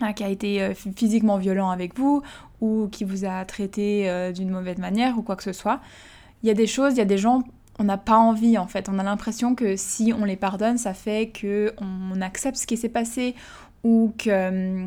ah, 0.00 0.12
qui 0.12 0.24
a 0.24 0.28
été 0.28 0.62
euh, 0.62 0.74
physiquement 0.74 1.36
violent 1.36 1.70
avec 1.70 1.98
vous 1.98 2.22
ou 2.60 2.88
qui 2.90 3.04
vous 3.04 3.24
a 3.24 3.44
traité 3.44 4.08
euh, 4.08 4.32
d'une 4.32 4.50
mauvaise 4.50 4.78
manière 4.78 5.18
ou 5.18 5.22
quoi 5.22 5.36
que 5.36 5.42
ce 5.42 5.52
soit. 5.52 5.80
Il 6.42 6.48
y 6.48 6.50
a 6.50 6.54
des 6.54 6.66
choses, 6.66 6.94
il 6.94 6.98
y 6.98 7.02
a 7.02 7.06
des 7.06 7.18
gens 7.18 7.42
on 7.78 7.84
n'a 7.84 7.98
pas 7.98 8.16
envie 8.16 8.58
en 8.58 8.66
fait. 8.66 8.88
On 8.88 8.98
a 8.98 9.02
l'impression 9.02 9.54
que 9.54 9.76
si 9.76 10.12
on 10.18 10.24
les 10.24 10.36
pardonne, 10.36 10.78
ça 10.78 10.94
fait 10.94 11.28
que 11.28 11.74
on 11.78 12.20
accepte 12.20 12.56
ce 12.56 12.66
qui 12.66 12.76
s'est 12.76 12.88
passé 12.88 13.34
ou 13.84 14.12
que 14.18 14.86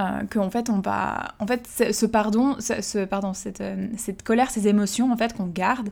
euh, 0.00 0.24
en 0.36 0.50
fait 0.50 0.70
on 0.70 0.80
va 0.80 1.34
en 1.38 1.46
fait 1.46 1.68
ce 1.92 2.06
pardon 2.06 2.56
ce, 2.58 3.04
pardon 3.04 3.32
cette, 3.32 3.60
euh, 3.60 3.88
cette, 3.96 4.22
colère 4.22 4.50
ces 4.50 4.66
émotions 4.66 5.12
en 5.12 5.16
fait 5.16 5.34
qu'on 5.34 5.46
garde 5.46 5.90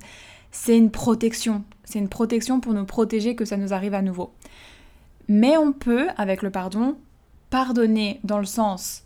c'est 0.51 0.77
une 0.77 0.91
protection 0.91 1.63
c'est 1.85 2.01
une 2.01 2.09
protection 2.09 2.59
pour 2.59 2.73
nous 2.75 2.85
protéger 2.85 3.37
que 3.37 3.45
ça 3.45 3.57
nous 3.57 3.73
arrive 3.73 3.95
à 3.95 4.03
nouveau 4.03 4.33
mais 5.29 5.57
on 5.57 5.73
peut 5.73 6.09
avec 6.17 6.43
le 6.43 6.51
pardon 6.51 6.97
pardonner 7.51 8.19
dans 8.25 8.39
le 8.39 8.45
sens 8.45 9.05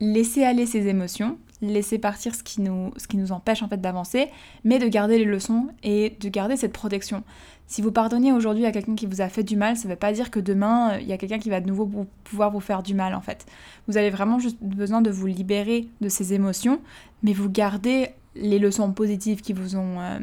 laisser 0.00 0.44
aller 0.44 0.66
ses 0.66 0.88
émotions 0.88 1.38
laisser 1.62 1.98
partir 1.98 2.34
ce 2.34 2.42
qui 2.42 2.60
nous, 2.60 2.92
ce 2.96 3.06
qui 3.06 3.16
nous 3.16 3.32
empêche 3.32 3.62
en 3.62 3.68
fait 3.68 3.80
d'avancer, 3.80 4.28
mais 4.64 4.78
de 4.78 4.88
garder 4.88 5.18
les 5.18 5.24
leçons 5.24 5.68
et 5.82 6.16
de 6.20 6.28
garder 6.28 6.56
cette 6.56 6.72
protection. 6.72 7.22
Si 7.66 7.80
vous 7.80 7.92
pardonnez 7.92 8.32
aujourd'hui 8.32 8.66
à 8.66 8.72
quelqu'un 8.72 8.94
qui 8.94 9.06
vous 9.06 9.20
a 9.20 9.28
fait 9.28 9.42
du 9.42 9.56
mal, 9.56 9.76
ça 9.76 9.88
ne 9.88 9.92
veut 9.92 9.98
pas 9.98 10.12
dire 10.12 10.30
que 10.30 10.40
demain, 10.40 10.92
euh, 10.92 11.00
il 11.00 11.06
y 11.06 11.12
a 11.12 11.18
quelqu'un 11.18 11.38
qui 11.38 11.50
va 11.50 11.60
de 11.60 11.66
nouveau 11.66 12.06
pouvoir 12.24 12.50
vous 12.50 12.60
faire 12.60 12.82
du 12.82 12.94
mal 12.94 13.14
en 13.14 13.20
fait. 13.20 13.46
Vous 13.88 13.96
avez 13.96 14.10
vraiment 14.10 14.38
juste 14.38 14.58
besoin 14.60 15.00
de 15.00 15.10
vous 15.10 15.26
libérer 15.26 15.88
de 16.00 16.08
ces 16.08 16.34
émotions, 16.34 16.80
mais 17.22 17.32
vous 17.32 17.48
gardez 17.48 18.08
les 18.36 18.58
leçons 18.58 18.92
positives 18.92 19.40
qui 19.40 19.52
vous 19.52 19.76
ont, 19.76 20.00
euh, 20.00 20.18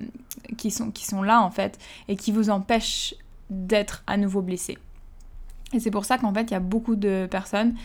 qui, 0.58 0.70
sont, 0.70 0.92
qui 0.92 1.06
sont 1.06 1.24
là 1.24 1.42
en 1.42 1.50
fait, 1.50 1.80
et 2.08 2.16
qui 2.16 2.32
vous 2.32 2.50
empêchent 2.50 3.16
d'être 3.50 4.04
à 4.06 4.18
nouveau 4.18 4.42
blessé. 4.42 4.78
Et 5.74 5.80
c'est 5.80 5.92
pour 5.92 6.06
ça 6.06 6.18
qu'en 6.18 6.34
fait, 6.34 6.44
il 6.44 6.52
y 6.52 6.58
a 6.58 6.60
beaucoup 6.60 6.96
de 6.96 7.28
personnes 7.32 7.76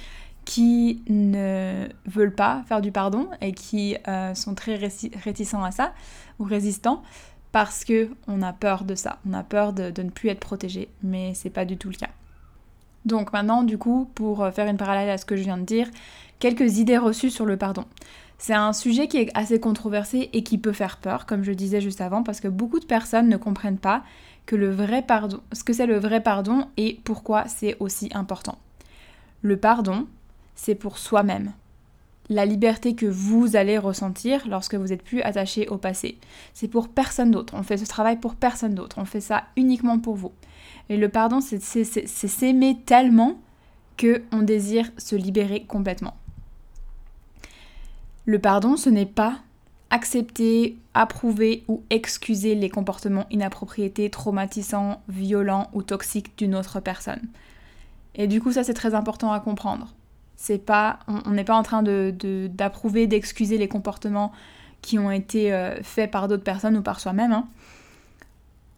qui 0.47 1.03
ne 1.09 1.89
veulent 2.07 2.35
pas 2.35 2.63
faire 2.67 2.81
du 2.81 2.93
pardon 2.93 3.29
et 3.43 3.53
qui 3.53 3.97
euh, 4.09 4.33
sont 4.35 4.55
très 4.55 4.77
réticents 4.77 5.65
à 5.65 5.73
ça 5.73 5.93
ou 6.39 6.45
résistants 6.45 7.03
parce 7.53 7.85
que 7.85 8.09
on 8.29 8.41
a 8.43 8.53
peur 8.53 8.85
de 8.85 8.95
ça, 8.95 9.19
on 9.29 9.35
a 9.35 9.43
peur 9.43 9.73
de, 9.73 9.91
ne 10.03 10.11
plus 10.11 10.29
être 10.29 10.41
protégé, 10.41 10.89
mais 11.03 11.35
c'est 11.35 11.51
pas 11.51 11.65
du 11.65 11.77
tout 11.77 11.91
le 11.91 11.97
cas. 11.97 12.11
Donc 13.05 13.33
maintenant, 13.33 13.65
du 13.65 13.77
coup, 13.77 14.09
pour 14.15 14.43
euh, 14.43 14.51
faire 14.51 14.69
une 14.69 14.77
parallèle 14.77 15.11
à 15.11 15.19
ce 15.19 15.25
que 15.25 15.37
je 15.37 15.43
viens 15.43 15.59
de 15.59 15.65
dire, 15.65 15.89
quelques 16.39 16.79
idées 16.79 16.99
reçues 16.99 17.31
sur 17.31 17.45
le 17.45 17.57
pardon. 17.57 17.85
C'est 18.39 18.55
un 18.55 18.73
sujet 18.73 19.09
qui 19.09 19.17
est 19.17 19.31
assez 19.35 19.59
controversé 19.59 20.31
et 20.33 20.43
qui 20.43 20.59
peut 20.59 20.73
faire 20.73 20.99
peur, 20.99 21.27
comme 21.27 21.43
je 21.43 21.53
disais 21.53 21.81
juste 21.81 22.01
avant, 22.01 22.23
parce 22.23 22.41
que 22.41 22.49
beaucoup 22.49 22.79
de 22.79 22.85
personnes 22.85 23.29
ne 23.29 23.37
comprennent 23.37 23.79
pas 23.79 24.03
que 24.45 24.55
le 24.55 24.71
vrai 24.71 25.03
pardon, 25.03 25.41
ce 25.53 25.65
que 25.65 25.73
c'est 25.73 25.87
le 25.87 25.99
vrai 25.99 26.23
pardon 26.23 26.69
et 26.77 27.01
pourquoi 27.05 27.47
c'est 27.49 27.77
aussi 27.81 28.11
important. 28.13 28.59
Le 29.43 29.57
pardon, 29.57 30.07
c'est 30.57 30.75
pour 30.75 30.99
soi-même. 30.99 31.53
La 32.29 32.45
liberté 32.45 32.97
que 32.97 33.07
vous 33.07 33.55
allez 33.55 33.79
ressentir 33.79 34.49
lorsque 34.49 34.75
vous 34.75 34.89
n'êtes 34.89 35.05
plus 35.05 35.23
attaché 35.23 35.69
au 35.69 35.77
passé. 35.77 36.19
C'est 36.55 36.67
pour 36.67 36.89
personne 36.89 37.31
d'autre. 37.31 37.55
On 37.57 37.63
fait 37.63 37.77
ce 37.77 37.85
travail 37.85 38.17
pour 38.17 38.35
personne 38.35 38.75
d'autre. 38.75 38.97
On 38.99 39.05
fait 39.05 39.21
ça 39.21 39.45
uniquement 39.57 40.01
pour 40.01 40.17
vous. 40.17 40.33
Et 40.89 40.97
le 40.97 41.09
pardon, 41.09 41.41
c'est 41.41 41.61
s'aimer 41.61 42.79
tellement 42.85 43.39
que 43.97 44.23
on 44.33 44.43
désire 44.43 44.91
se 44.99 45.15
libérer 45.15 45.65
complètement. 45.65 46.17
Le 48.25 48.41
pardon, 48.41 48.77
ce 48.77 48.91
n'est 48.91 49.07
pas 49.07 49.39
accepter, 49.91 50.77
approuver 50.95 51.63
ou 51.69 51.85
excuser 51.91 52.57
les 52.57 52.69
comportements 52.69 53.27
inappropriés, 53.31 54.11
traumatisants, 54.11 55.01
violents 55.09 55.71
ou 55.75 55.83
toxiques 55.83 56.37
d'une 56.37 56.57
autre 56.57 56.81
personne. 56.81 57.23
Et 58.17 58.27
du 58.27 58.41
coup, 58.41 58.51
ça 58.51 58.65
c'est 58.65 58.75
très 58.75 58.95
important 58.95 59.31
à 59.33 59.39
comprendre. 59.39 59.95
C'est 60.47 60.59
pas, 60.59 61.01
on 61.09 61.33
n'est 61.33 61.43
pas 61.43 61.57
en 61.57 61.65
train 61.65 61.83
de, 61.83 62.15
d'approuver, 62.47 63.09
d'excuser 63.09 63.59
les 63.59 63.67
comportements 63.67 64.31
qui 64.81 64.97
ont 64.97 65.11
été 65.11 65.53
euh, 65.53 65.83
faits 65.83 66.09
par 66.09 66.29
d'autres 66.29 66.45
personnes 66.45 66.77
ou 66.77 66.83
par 66.83 67.01
soi-même. 67.01 67.33
Hein. 67.33 67.49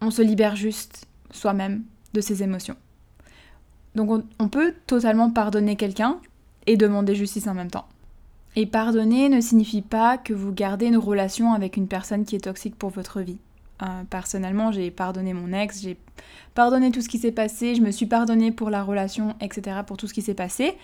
On 0.01 0.11
se 0.11 0.23
libère 0.23 0.57
juste 0.57 1.07
soi-même 1.31 1.83
de 2.15 2.23
ses 2.23 2.43
émotions. 2.43 2.77
Donc 3.97 4.25
on 4.39 4.49
peut 4.49 4.73
totalement 4.87 5.29
pardonner 5.29 5.77
quelqu'un 5.77 6.21
et 6.67 6.79
demander 6.79 7.15
justice 7.15 7.47
en 7.47 7.53
même 7.53 7.71
temps. 7.71 7.87
Et 8.57 8.65
pardonner 8.65 9.29
ne 9.29 9.43
signifie 9.43 9.83
pas 9.83 10.17
que 10.17 10.33
vous 10.33 10.53
gardez 10.53 10.87
une 10.87 10.97
relation 10.97 11.53
avec 11.53 11.77
une 11.77 11.87
personne 11.87 12.25
qui 12.25 12.35
est 12.35 12.45
toxique 12.45 12.77
pour 12.77 12.89
votre 12.89 13.21
vie. 13.21 13.37
Euh, 13.83 14.05
personnellement, 14.09 14.73
j'ai 14.73 14.91
pardonné 14.91 15.35
mon 15.35 15.53
ex, 15.53 15.83
j'ai 15.83 15.99
pardonné 16.55 16.91
tout 16.93 17.03
ce 17.03 17.11
qui 17.11 17.19
s'est 17.19 17.31
passé, 17.31 17.75
je 17.75 17.83
me 17.83 17.91
suis 17.91 18.07
pardonné 18.07 18.53
pour 18.53 18.71
la 18.71 18.83
relation, 18.83 19.37
etc., 19.43 19.81
pour 19.87 19.99
tout 19.99 20.07
ce 20.07 20.15
qui 20.15 20.23
s'est 20.23 20.33
passé, 20.33 20.79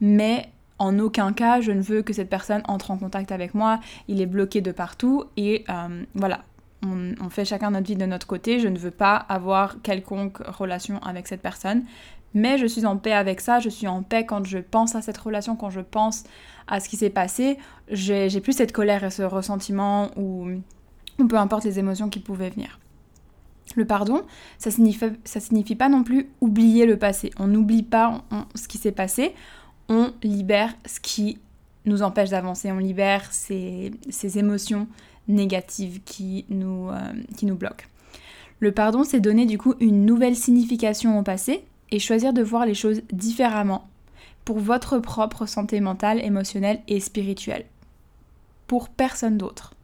mais 0.00 0.48
en 0.78 0.98
aucun 0.98 1.32
cas 1.32 1.60
je 1.60 1.72
ne 1.72 1.80
veux 1.80 2.02
que 2.02 2.12
cette 2.12 2.30
personne 2.30 2.62
entre 2.68 2.90
en 2.90 2.98
contact 2.98 3.32
avec 3.32 3.54
moi, 3.54 3.80
il 4.06 4.20
est 4.20 4.26
bloqué 4.26 4.60
de 4.60 4.72
partout, 4.72 5.24
et 5.36 5.64
euh, 5.68 6.04
voilà, 6.14 6.44
on, 6.82 7.28
fait 7.30 7.44
chacun 7.44 7.70
notre 7.70 7.86
vie 7.86 7.96
de 7.96 8.06
notre 8.06 8.26
côté, 8.26 8.60
je 8.60 8.68
ne 8.68 8.78
veux 8.78 8.90
pas 8.90 9.16
avoir 9.16 9.82
quelconque 9.82 10.38
relation 10.38 10.98
avec 11.02 11.26
cette 11.26 11.42
personne, 11.42 11.84
mais 12.34 12.58
je 12.58 12.66
suis 12.66 12.86
en 12.86 12.96
paix 12.96 13.12
avec 13.12 13.40
ça, 13.40 13.58
je 13.58 13.68
suis 13.68 13.88
en 13.88 14.02
paix 14.02 14.24
quand 14.24 14.44
je 14.44 14.58
pense 14.58 14.94
à 14.94 15.02
cette 15.02 15.18
relation, 15.18 15.56
quand 15.56 15.70
je 15.70 15.80
pense 15.80 16.24
à 16.66 16.80
ce 16.80 16.88
qui 16.88 16.96
s'est 16.96 17.10
passé, 17.10 17.58
j'ai 17.90 18.40
plus 18.40 18.52
cette 18.52 18.72
colère 18.72 19.02
et 19.04 19.10
ce 19.10 19.22
ressentiment 19.22 20.10
ou, 20.16 20.48
peu 21.28 21.36
importe 21.36 21.64
les 21.64 21.78
émotions 21.78 22.08
qui 22.08 22.20
pouvaient 22.20 22.50
venir. 22.50 22.78
Le 23.76 23.84
pardon, 23.84 24.22
ça 24.58 24.70
signifie, 24.70 25.06
ça 25.24 25.40
signifie 25.40 25.74
pas 25.74 25.88
non 25.88 26.02
plus 26.02 26.28
oublier 26.40 26.86
le 26.86 26.96
passé. 26.96 27.30
On 27.38 27.46
n'oublie 27.46 27.82
pas 27.82 28.22
ce 28.54 28.66
qui 28.66 28.78
s'est 28.78 28.92
passé, 28.92 29.34
on 29.88 30.12
libère 30.22 30.74
ce 30.86 31.00
qui 31.00 31.38
nous 31.84 32.02
empêche 32.02 32.30
d'avancer, 32.30 32.70
on 32.70 32.78
libère 32.78 33.32
ces, 33.32 33.92
émotions 34.36 34.86
négatives 35.26 36.00
qui 36.04 36.44
nous, 36.48 36.90
euh, 36.90 37.12
qui 37.36 37.46
nous 37.46 37.56
bloquent. 37.56 37.86
Le 38.60 38.72
pardon, 38.72 39.04
c'est 39.04 39.20
donner 39.20 39.46
du 39.46 39.58
coup 39.58 39.74
une 39.80 40.04
nouvelle 40.04 40.36
signification 40.36 41.18
au 41.18 41.22
passé 41.22 41.64
et 41.90 41.98
choisir 41.98 42.32
de 42.32 42.42
voir 42.42 42.66
les 42.66 42.74
choses 42.74 43.02
différemment 43.12 43.88
pour 44.44 44.58
votre 44.58 44.98
propre 44.98 45.46
santé 45.46 45.80
mentale, 45.80 46.24
émotionnelle 46.24 46.80
et 46.88 47.00
spirituelle. 47.00 47.64
Pour 48.66 48.88
personne 48.88 49.38
d'autre. 49.38 49.74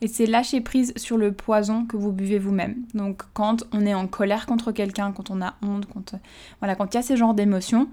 Et 0.00 0.08
c'est 0.08 0.26
lâcher 0.26 0.60
prise 0.60 0.92
sur 0.96 1.16
le 1.16 1.32
poison 1.32 1.86
que 1.86 1.96
vous 1.96 2.10
buvez 2.10 2.38
vous-même. 2.38 2.76
Donc 2.94 3.22
quand 3.34 3.64
on 3.72 3.86
est 3.86 3.94
en 3.94 4.08
colère 4.08 4.46
contre 4.46 4.72
quelqu'un, 4.72 5.12
quand 5.12 5.30
on 5.30 5.40
a 5.40 5.54
honte, 5.62 5.86
quand 5.92 6.16
voilà, 6.60 6.74
quand 6.74 6.92
il 6.92 6.96
y 6.96 6.98
a 6.98 7.02
ces 7.02 7.16
genres 7.16 7.34
d'émotions, 7.34 7.88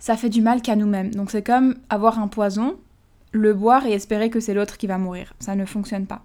ça 0.00 0.16
fait 0.16 0.30
du 0.30 0.42
mal 0.42 0.62
qu'à 0.62 0.74
nous-mêmes. 0.74 1.14
Donc 1.14 1.30
c'est 1.30 1.44
comme 1.44 1.76
avoir 1.88 2.18
un 2.18 2.26
poison, 2.26 2.76
le 3.30 3.54
boire 3.54 3.86
et 3.86 3.92
espérer 3.92 4.30
que 4.30 4.40
c'est 4.40 4.54
l'autre 4.54 4.76
qui 4.76 4.88
va 4.88 4.98
mourir. 4.98 5.34
Ça 5.38 5.54
ne 5.54 5.64
fonctionne 5.64 6.06
pas. 6.06 6.22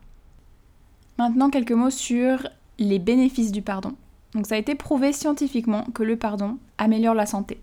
Maintenant 1.19 1.51
quelques 1.51 1.71
mots 1.71 1.91
sur 1.91 2.47
les 2.79 2.99
bénéfices 2.99 3.51
du 3.51 3.61
pardon. 3.61 3.93
Donc 4.33 4.47
ça 4.47 4.55
a 4.55 4.57
été 4.57 4.75
prouvé 4.75 5.13
scientifiquement 5.13 5.83
que 5.93 6.03
le 6.03 6.15
pardon 6.15 6.57
améliore 6.77 7.13
la 7.13 7.25
santé. 7.25 7.59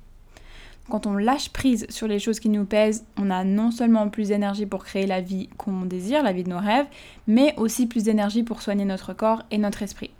Quand 0.88 1.06
on 1.06 1.16
lâche 1.16 1.50
prise 1.50 1.86
sur 1.90 2.08
les 2.08 2.18
choses 2.18 2.40
qui 2.40 2.48
nous 2.48 2.64
pèsent, 2.64 3.04
on 3.16 3.30
a 3.30 3.44
non 3.44 3.70
seulement 3.70 4.08
plus 4.08 4.28
d'énergie 4.28 4.66
pour 4.66 4.84
créer 4.84 5.06
la 5.06 5.20
vie 5.20 5.48
qu'on 5.56 5.82
désire, 5.82 6.22
la 6.22 6.32
vie 6.32 6.44
de 6.44 6.50
nos 6.50 6.58
rêves, 6.58 6.86
mais 7.26 7.54
aussi 7.56 7.86
plus 7.86 8.04
d'énergie 8.04 8.42
pour 8.42 8.62
soigner 8.62 8.84
notre 8.84 9.12
corps 9.12 9.42
et 9.50 9.58
notre 9.58 9.82
esprit. 9.82 10.10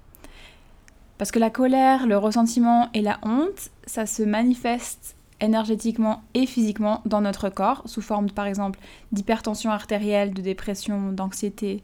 Parce 1.19 1.31
que 1.31 1.39
la 1.39 1.51
colère, 1.51 2.07
le 2.07 2.17
ressentiment 2.17 2.89
et 2.95 3.03
la 3.03 3.19
honte, 3.23 3.71
ça 3.87 4.07
se 4.07 4.23
manifeste 4.23 5.17
énergétiquement 5.43 6.23
et 6.35 6.47
physiquement 6.47 7.03
dans 7.05 7.21
notre 7.21 7.51
corps, 7.51 7.83
sous 7.85 8.01
forme 8.01 8.31
par 8.31 8.47
exemple 8.47 8.79
d'hypertension 9.11 9.71
artérielle, 9.71 10.33
de 10.33 10.41
dépression, 10.41 11.13
d'anxiété, 11.13 11.83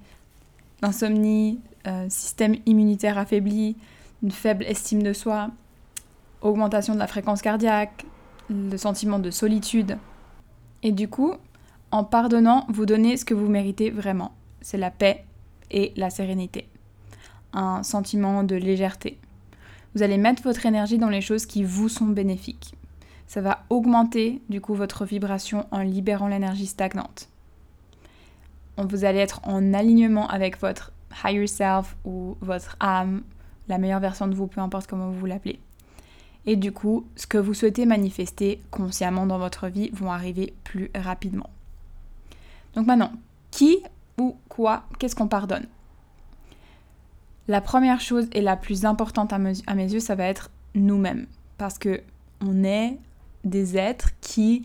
d'insomnie, 0.80 1.60
euh, 1.86 2.06
système 2.08 2.54
immunitaire 2.64 3.18
affaibli, 3.18 3.76
une 4.22 4.30
faible 4.30 4.64
estime 4.64 5.02
de 5.02 5.12
soi, 5.12 5.50
augmentation 6.40 6.94
de 6.94 6.98
la 6.98 7.08
fréquence 7.08 7.42
cardiaque, 7.42 8.06
le 8.48 8.76
sentiment 8.76 9.18
de 9.18 9.30
solitude. 9.30 9.98
Et 10.82 10.92
du 10.92 11.08
coup, 11.08 11.34
en 11.90 12.04
pardonnant, 12.04 12.64
vous 12.68 12.86
donnez 12.86 13.16
ce 13.16 13.24
que 13.24 13.34
vous 13.34 13.48
méritez 13.48 13.90
vraiment. 13.90 14.32
C'est 14.60 14.78
la 14.78 14.90
paix 14.90 15.24
et 15.70 15.92
la 15.96 16.10
sérénité. 16.10 16.68
Un 17.52 17.82
sentiment 17.82 18.44
de 18.44 18.54
légèreté. 18.54 19.18
Vous 19.94 20.02
allez 20.02 20.18
mettre 20.18 20.42
votre 20.42 20.64
énergie 20.64 20.98
dans 20.98 21.08
les 21.08 21.20
choses 21.20 21.46
qui 21.46 21.64
vous 21.64 21.88
sont 21.88 22.06
bénéfiques. 22.06 22.77
Ça 23.28 23.40
va 23.40 23.64
augmenter 23.70 24.42
du 24.48 24.60
coup 24.60 24.74
votre 24.74 25.04
vibration 25.04 25.66
en 25.70 25.80
libérant 25.80 26.28
l'énergie 26.28 26.66
stagnante. 26.66 27.28
Vous 28.78 29.04
allez 29.04 29.18
être 29.18 29.40
en 29.44 29.74
alignement 29.74 30.28
avec 30.28 30.60
votre 30.60 30.92
higher 31.24 31.46
self 31.46 31.96
ou 32.04 32.36
votre 32.40 32.76
âme, 32.80 33.22
la 33.68 33.78
meilleure 33.78 34.00
version 34.00 34.26
de 34.26 34.34
vous, 34.34 34.46
peu 34.46 34.60
importe 34.60 34.88
comment 34.88 35.10
vous 35.10 35.26
l'appelez. 35.26 35.60
Et 36.46 36.56
du 36.56 36.72
coup, 36.72 37.06
ce 37.16 37.26
que 37.26 37.38
vous 37.38 37.54
souhaitez 37.54 37.84
manifester 37.84 38.62
consciemment 38.70 39.26
dans 39.26 39.38
votre 39.38 39.68
vie 39.68 39.90
vont 39.92 40.10
arriver 40.10 40.54
plus 40.64 40.90
rapidement. 40.94 41.50
Donc 42.74 42.86
maintenant, 42.86 43.12
qui 43.50 43.82
ou 44.18 44.36
quoi, 44.48 44.84
qu'est-ce 44.98 45.14
qu'on 45.14 45.28
pardonne? 45.28 45.66
La 47.48 47.60
première 47.60 48.00
chose 48.00 48.28
et 48.32 48.40
la 48.40 48.56
plus 48.56 48.84
importante 48.84 49.32
à 49.32 49.38
mes, 49.38 49.92
yeux, 49.92 50.00
ça 50.00 50.14
va 50.14 50.24
être 50.24 50.50
nous-mêmes. 50.74 51.26
Parce 51.56 51.78
que 51.78 52.02
on 52.40 52.62
est 52.62 52.98
des 53.48 53.76
êtres 53.76 54.10
qui 54.20 54.64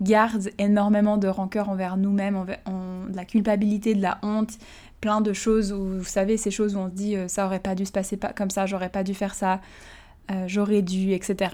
gardent 0.00 0.50
énormément 0.58 1.16
de 1.16 1.28
rancœur 1.28 1.68
envers 1.68 1.96
nous-mêmes, 1.96 2.44
de 2.46 3.16
la 3.16 3.24
culpabilité, 3.24 3.94
de 3.94 4.02
la 4.02 4.18
honte, 4.22 4.58
plein 5.00 5.20
de 5.20 5.32
choses 5.32 5.72
où, 5.72 5.98
vous 5.98 6.04
savez, 6.04 6.36
ces 6.36 6.50
choses 6.50 6.76
où 6.76 6.78
on 6.78 6.88
se 6.88 6.94
dit 6.94 7.16
euh, 7.16 7.28
ça 7.28 7.46
aurait 7.46 7.60
pas 7.60 7.74
dû 7.74 7.84
se 7.84 7.92
passer 7.92 8.16
pas 8.16 8.32
comme 8.32 8.50
ça, 8.50 8.66
j'aurais 8.66 8.88
pas 8.88 9.02
dû 9.02 9.14
faire 9.14 9.34
ça, 9.34 9.60
euh, 10.30 10.44
j'aurais 10.46 10.82
dû, 10.82 11.12
etc. 11.12 11.50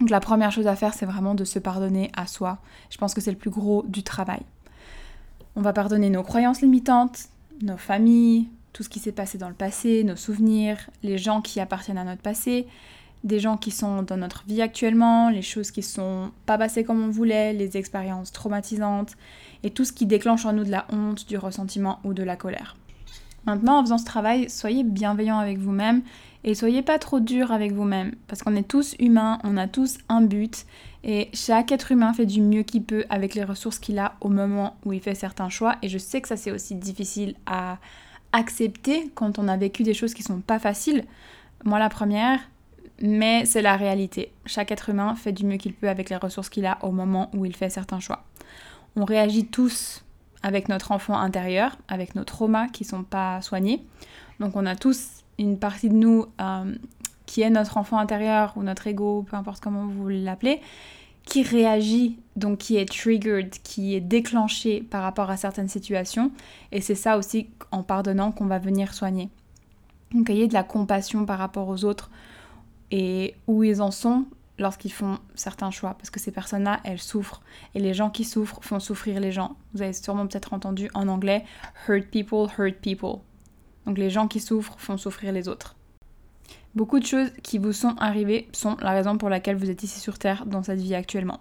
Donc 0.00 0.10
la 0.10 0.20
première 0.20 0.52
chose 0.52 0.66
à 0.66 0.76
faire, 0.76 0.94
c'est 0.94 1.06
vraiment 1.06 1.34
de 1.34 1.44
se 1.44 1.58
pardonner 1.58 2.10
à 2.16 2.26
soi. 2.26 2.58
Je 2.90 2.98
pense 2.98 3.14
que 3.14 3.20
c'est 3.20 3.30
le 3.30 3.36
plus 3.36 3.50
gros 3.50 3.84
du 3.86 4.02
travail. 4.02 4.40
On 5.56 5.62
va 5.62 5.72
pardonner 5.72 6.10
nos 6.10 6.22
croyances 6.22 6.60
limitantes, 6.60 7.28
nos 7.62 7.76
familles, 7.76 8.48
tout 8.72 8.82
ce 8.82 8.88
qui 8.88 8.98
s'est 9.00 9.12
passé 9.12 9.38
dans 9.38 9.48
le 9.48 9.54
passé, 9.54 10.04
nos 10.04 10.16
souvenirs, 10.16 10.90
les 11.02 11.18
gens 11.18 11.40
qui 11.40 11.58
appartiennent 11.58 11.98
à 11.98 12.04
notre 12.04 12.22
passé, 12.22 12.66
des 13.24 13.40
gens 13.40 13.56
qui 13.56 13.70
sont 13.70 14.02
dans 14.02 14.16
notre 14.16 14.44
vie 14.46 14.62
actuellement, 14.62 15.30
les 15.30 15.42
choses 15.42 15.70
qui 15.70 15.82
sont 15.82 16.30
pas 16.46 16.58
passées 16.58 16.84
comme 16.84 17.02
on 17.02 17.10
voulait, 17.10 17.52
les 17.52 17.76
expériences 17.76 18.32
traumatisantes 18.32 19.16
et 19.62 19.70
tout 19.70 19.84
ce 19.84 19.92
qui 19.92 20.06
déclenche 20.06 20.46
en 20.46 20.52
nous 20.52 20.64
de 20.64 20.70
la 20.70 20.86
honte, 20.92 21.26
du 21.26 21.36
ressentiment 21.36 21.98
ou 22.04 22.14
de 22.14 22.22
la 22.22 22.36
colère. 22.36 22.76
Maintenant, 23.46 23.78
en 23.78 23.82
faisant 23.82 23.98
ce 23.98 24.04
travail, 24.04 24.50
soyez 24.50 24.84
bienveillant 24.84 25.38
avec 25.38 25.58
vous-même 25.58 26.02
et 26.44 26.54
soyez 26.54 26.82
pas 26.82 26.98
trop 26.98 27.18
dur 27.18 27.50
avec 27.50 27.72
vous-même 27.72 28.14
parce 28.26 28.42
qu'on 28.42 28.54
est 28.54 28.66
tous 28.66 28.94
humains, 28.98 29.38
on 29.42 29.56
a 29.56 29.66
tous 29.66 29.98
un 30.08 30.20
but 30.20 30.66
et 31.02 31.30
chaque 31.32 31.72
être 31.72 31.90
humain 31.92 32.12
fait 32.12 32.26
du 32.26 32.40
mieux 32.40 32.62
qu'il 32.62 32.84
peut 32.84 33.04
avec 33.08 33.34
les 33.34 33.44
ressources 33.44 33.78
qu'il 33.78 33.98
a 33.98 34.14
au 34.20 34.28
moment 34.28 34.76
où 34.84 34.92
il 34.92 35.00
fait 35.00 35.14
certains 35.14 35.48
choix 35.48 35.76
et 35.82 35.88
je 35.88 35.98
sais 35.98 36.20
que 36.20 36.28
ça 36.28 36.36
c'est 36.36 36.50
aussi 36.50 36.74
difficile 36.74 37.34
à 37.46 37.78
accepter 38.32 39.10
quand 39.14 39.38
on 39.38 39.48
a 39.48 39.56
vécu 39.56 39.82
des 39.82 39.94
choses 39.94 40.14
qui 40.14 40.22
sont 40.22 40.40
pas 40.40 40.58
faciles. 40.58 41.04
Moi 41.64 41.78
la 41.78 41.88
première, 41.88 42.40
mais 43.00 43.44
c'est 43.44 43.62
la 43.62 43.76
réalité. 43.76 44.32
Chaque 44.46 44.72
être 44.72 44.88
humain 44.88 45.14
fait 45.14 45.32
du 45.32 45.44
mieux 45.44 45.56
qu'il 45.56 45.74
peut 45.74 45.88
avec 45.88 46.10
les 46.10 46.16
ressources 46.16 46.48
qu'il 46.48 46.66
a 46.66 46.78
au 46.82 46.90
moment 46.90 47.30
où 47.34 47.44
il 47.44 47.54
fait 47.54 47.70
certains 47.70 48.00
choix. 48.00 48.24
On 48.96 49.04
réagit 49.04 49.46
tous 49.46 50.04
avec 50.42 50.68
notre 50.68 50.92
enfant 50.92 51.18
intérieur, 51.18 51.76
avec 51.88 52.14
nos 52.14 52.24
traumas 52.24 52.68
qui 52.68 52.84
sont 52.84 53.02
pas 53.02 53.40
soignés. 53.42 53.84
Donc 54.40 54.56
on 54.56 54.66
a 54.66 54.76
tous 54.76 55.24
une 55.38 55.58
partie 55.58 55.88
de 55.88 55.94
nous 55.94 56.26
euh, 56.40 56.74
qui 57.26 57.42
est 57.42 57.50
notre 57.50 57.76
enfant 57.76 57.98
intérieur 57.98 58.54
ou 58.56 58.62
notre 58.62 58.86
ego, 58.86 59.24
peu 59.28 59.36
importe 59.36 59.62
comment 59.62 59.86
vous 59.86 60.08
l'appelez, 60.08 60.60
qui 61.24 61.42
réagit, 61.42 62.18
donc 62.36 62.58
qui 62.58 62.76
est 62.76 62.88
triggered, 62.88 63.50
qui 63.62 63.94
est 63.94 64.00
déclenché 64.00 64.80
par 64.80 65.02
rapport 65.02 65.30
à 65.30 65.36
certaines 65.36 65.68
situations. 65.68 66.32
Et 66.72 66.80
c'est 66.80 66.94
ça 66.94 67.18
aussi 67.18 67.50
en 67.70 67.82
pardonnant 67.82 68.32
qu'on 68.32 68.46
va 68.46 68.58
venir 68.58 68.94
soigner. 68.94 69.28
Donc 70.12 70.30
ayez 70.30 70.48
de 70.48 70.54
la 70.54 70.62
compassion 70.62 71.26
par 71.26 71.38
rapport 71.38 71.68
aux 71.68 71.84
autres 71.84 72.10
et 72.90 73.34
où 73.46 73.64
ils 73.64 73.82
en 73.82 73.90
sont 73.90 74.26
lorsqu'ils 74.58 74.92
font 74.92 75.18
certains 75.34 75.70
choix, 75.70 75.94
parce 75.94 76.10
que 76.10 76.18
ces 76.18 76.32
personnes-là, 76.32 76.80
elles 76.84 77.00
souffrent, 77.00 77.42
et 77.74 77.80
les 77.80 77.94
gens 77.94 78.10
qui 78.10 78.24
souffrent 78.24 78.58
font 78.62 78.80
souffrir 78.80 79.20
les 79.20 79.30
gens. 79.30 79.56
Vous 79.72 79.82
avez 79.82 79.92
sûrement 79.92 80.26
peut-être 80.26 80.52
entendu 80.52 80.90
en 80.94 81.06
anglais 81.08 81.44
hurt 81.88 82.06
people, 82.10 82.48
hurt 82.58 82.76
people. 82.76 83.20
Donc 83.86 83.98
les 83.98 84.10
gens 84.10 84.26
qui 84.26 84.40
souffrent 84.40 84.78
font 84.78 84.96
souffrir 84.96 85.32
les 85.32 85.48
autres. 85.48 85.76
Beaucoup 86.74 87.00
de 87.00 87.06
choses 87.06 87.30
qui 87.42 87.58
vous 87.58 87.72
sont 87.72 87.94
arrivées 87.98 88.48
sont 88.52 88.76
la 88.80 88.90
raison 88.90 89.16
pour 89.16 89.30
laquelle 89.30 89.56
vous 89.56 89.70
êtes 89.70 89.82
ici 89.82 90.00
sur 90.00 90.18
Terre 90.18 90.44
dans 90.44 90.62
cette 90.62 90.80
vie 90.80 90.94
actuellement. 90.94 91.38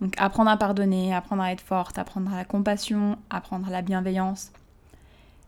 Donc 0.00 0.14
apprendre 0.16 0.50
à 0.50 0.56
pardonner, 0.56 1.14
apprendre 1.14 1.42
à 1.42 1.52
être 1.52 1.60
forte, 1.60 1.98
apprendre 1.98 2.32
à 2.32 2.36
la 2.36 2.44
compassion, 2.44 3.18
apprendre 3.30 3.68
à 3.68 3.70
la 3.70 3.82
bienveillance, 3.82 4.52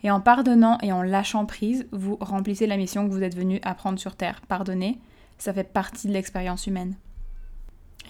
Et 0.02 0.10
en 0.10 0.20
pardonnant 0.20 0.78
et 0.82 0.92
en 0.92 1.02
lâchant 1.02 1.44
prise, 1.44 1.86
vous 1.92 2.16
remplissez 2.20 2.66
la 2.66 2.76
mission 2.76 3.06
que 3.06 3.12
vous 3.12 3.22
êtes 3.22 3.36
venu 3.36 3.60
apprendre 3.62 3.98
sur 3.98 4.16
Terre. 4.16 4.40
Pardonner, 4.48 4.98
ça 5.42 5.52
fait 5.52 5.64
partie 5.64 6.08
de 6.08 6.12
l'expérience 6.12 6.66
humaine. 6.66 6.94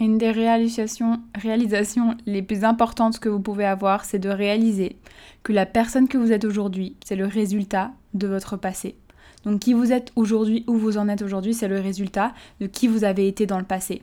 Une 0.00 0.18
des 0.18 0.30
réalisations, 0.30 1.20
réalisations 1.34 2.16
les 2.26 2.42
plus 2.42 2.64
importantes 2.64 3.18
que 3.18 3.28
vous 3.28 3.40
pouvez 3.40 3.66
avoir, 3.66 4.04
c'est 4.04 4.18
de 4.18 4.30
réaliser 4.30 4.96
que 5.42 5.52
la 5.52 5.66
personne 5.66 6.08
que 6.08 6.16
vous 6.16 6.32
êtes 6.32 6.44
aujourd'hui, 6.44 6.96
c'est 7.04 7.16
le 7.16 7.26
résultat 7.26 7.92
de 8.14 8.26
votre 8.26 8.56
passé. 8.56 8.96
Donc 9.44 9.60
qui 9.60 9.74
vous 9.74 9.92
êtes 9.92 10.12
aujourd'hui, 10.16 10.64
où 10.66 10.76
vous 10.76 10.98
en 10.98 11.08
êtes 11.08 11.22
aujourd'hui, 11.22 11.54
c'est 11.54 11.68
le 11.68 11.80
résultat 11.80 12.32
de 12.60 12.66
qui 12.66 12.88
vous 12.88 13.04
avez 13.04 13.28
été 13.28 13.46
dans 13.46 13.58
le 13.58 13.64
passé. 13.64 14.02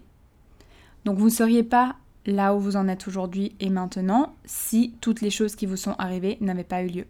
Donc 1.05 1.17
vous 1.17 1.25
ne 1.25 1.31
seriez 1.31 1.63
pas 1.63 1.95
là 2.25 2.53
où 2.53 2.59
vous 2.59 2.75
en 2.75 2.87
êtes 2.87 3.07
aujourd'hui 3.07 3.55
et 3.59 3.69
maintenant 3.69 4.35
si 4.45 4.93
toutes 5.01 5.21
les 5.21 5.29
choses 5.29 5.55
qui 5.55 5.65
vous 5.65 5.77
sont 5.77 5.95
arrivées 5.97 6.37
n'avaient 6.41 6.63
pas 6.63 6.83
eu 6.83 6.87
lieu. 6.87 7.05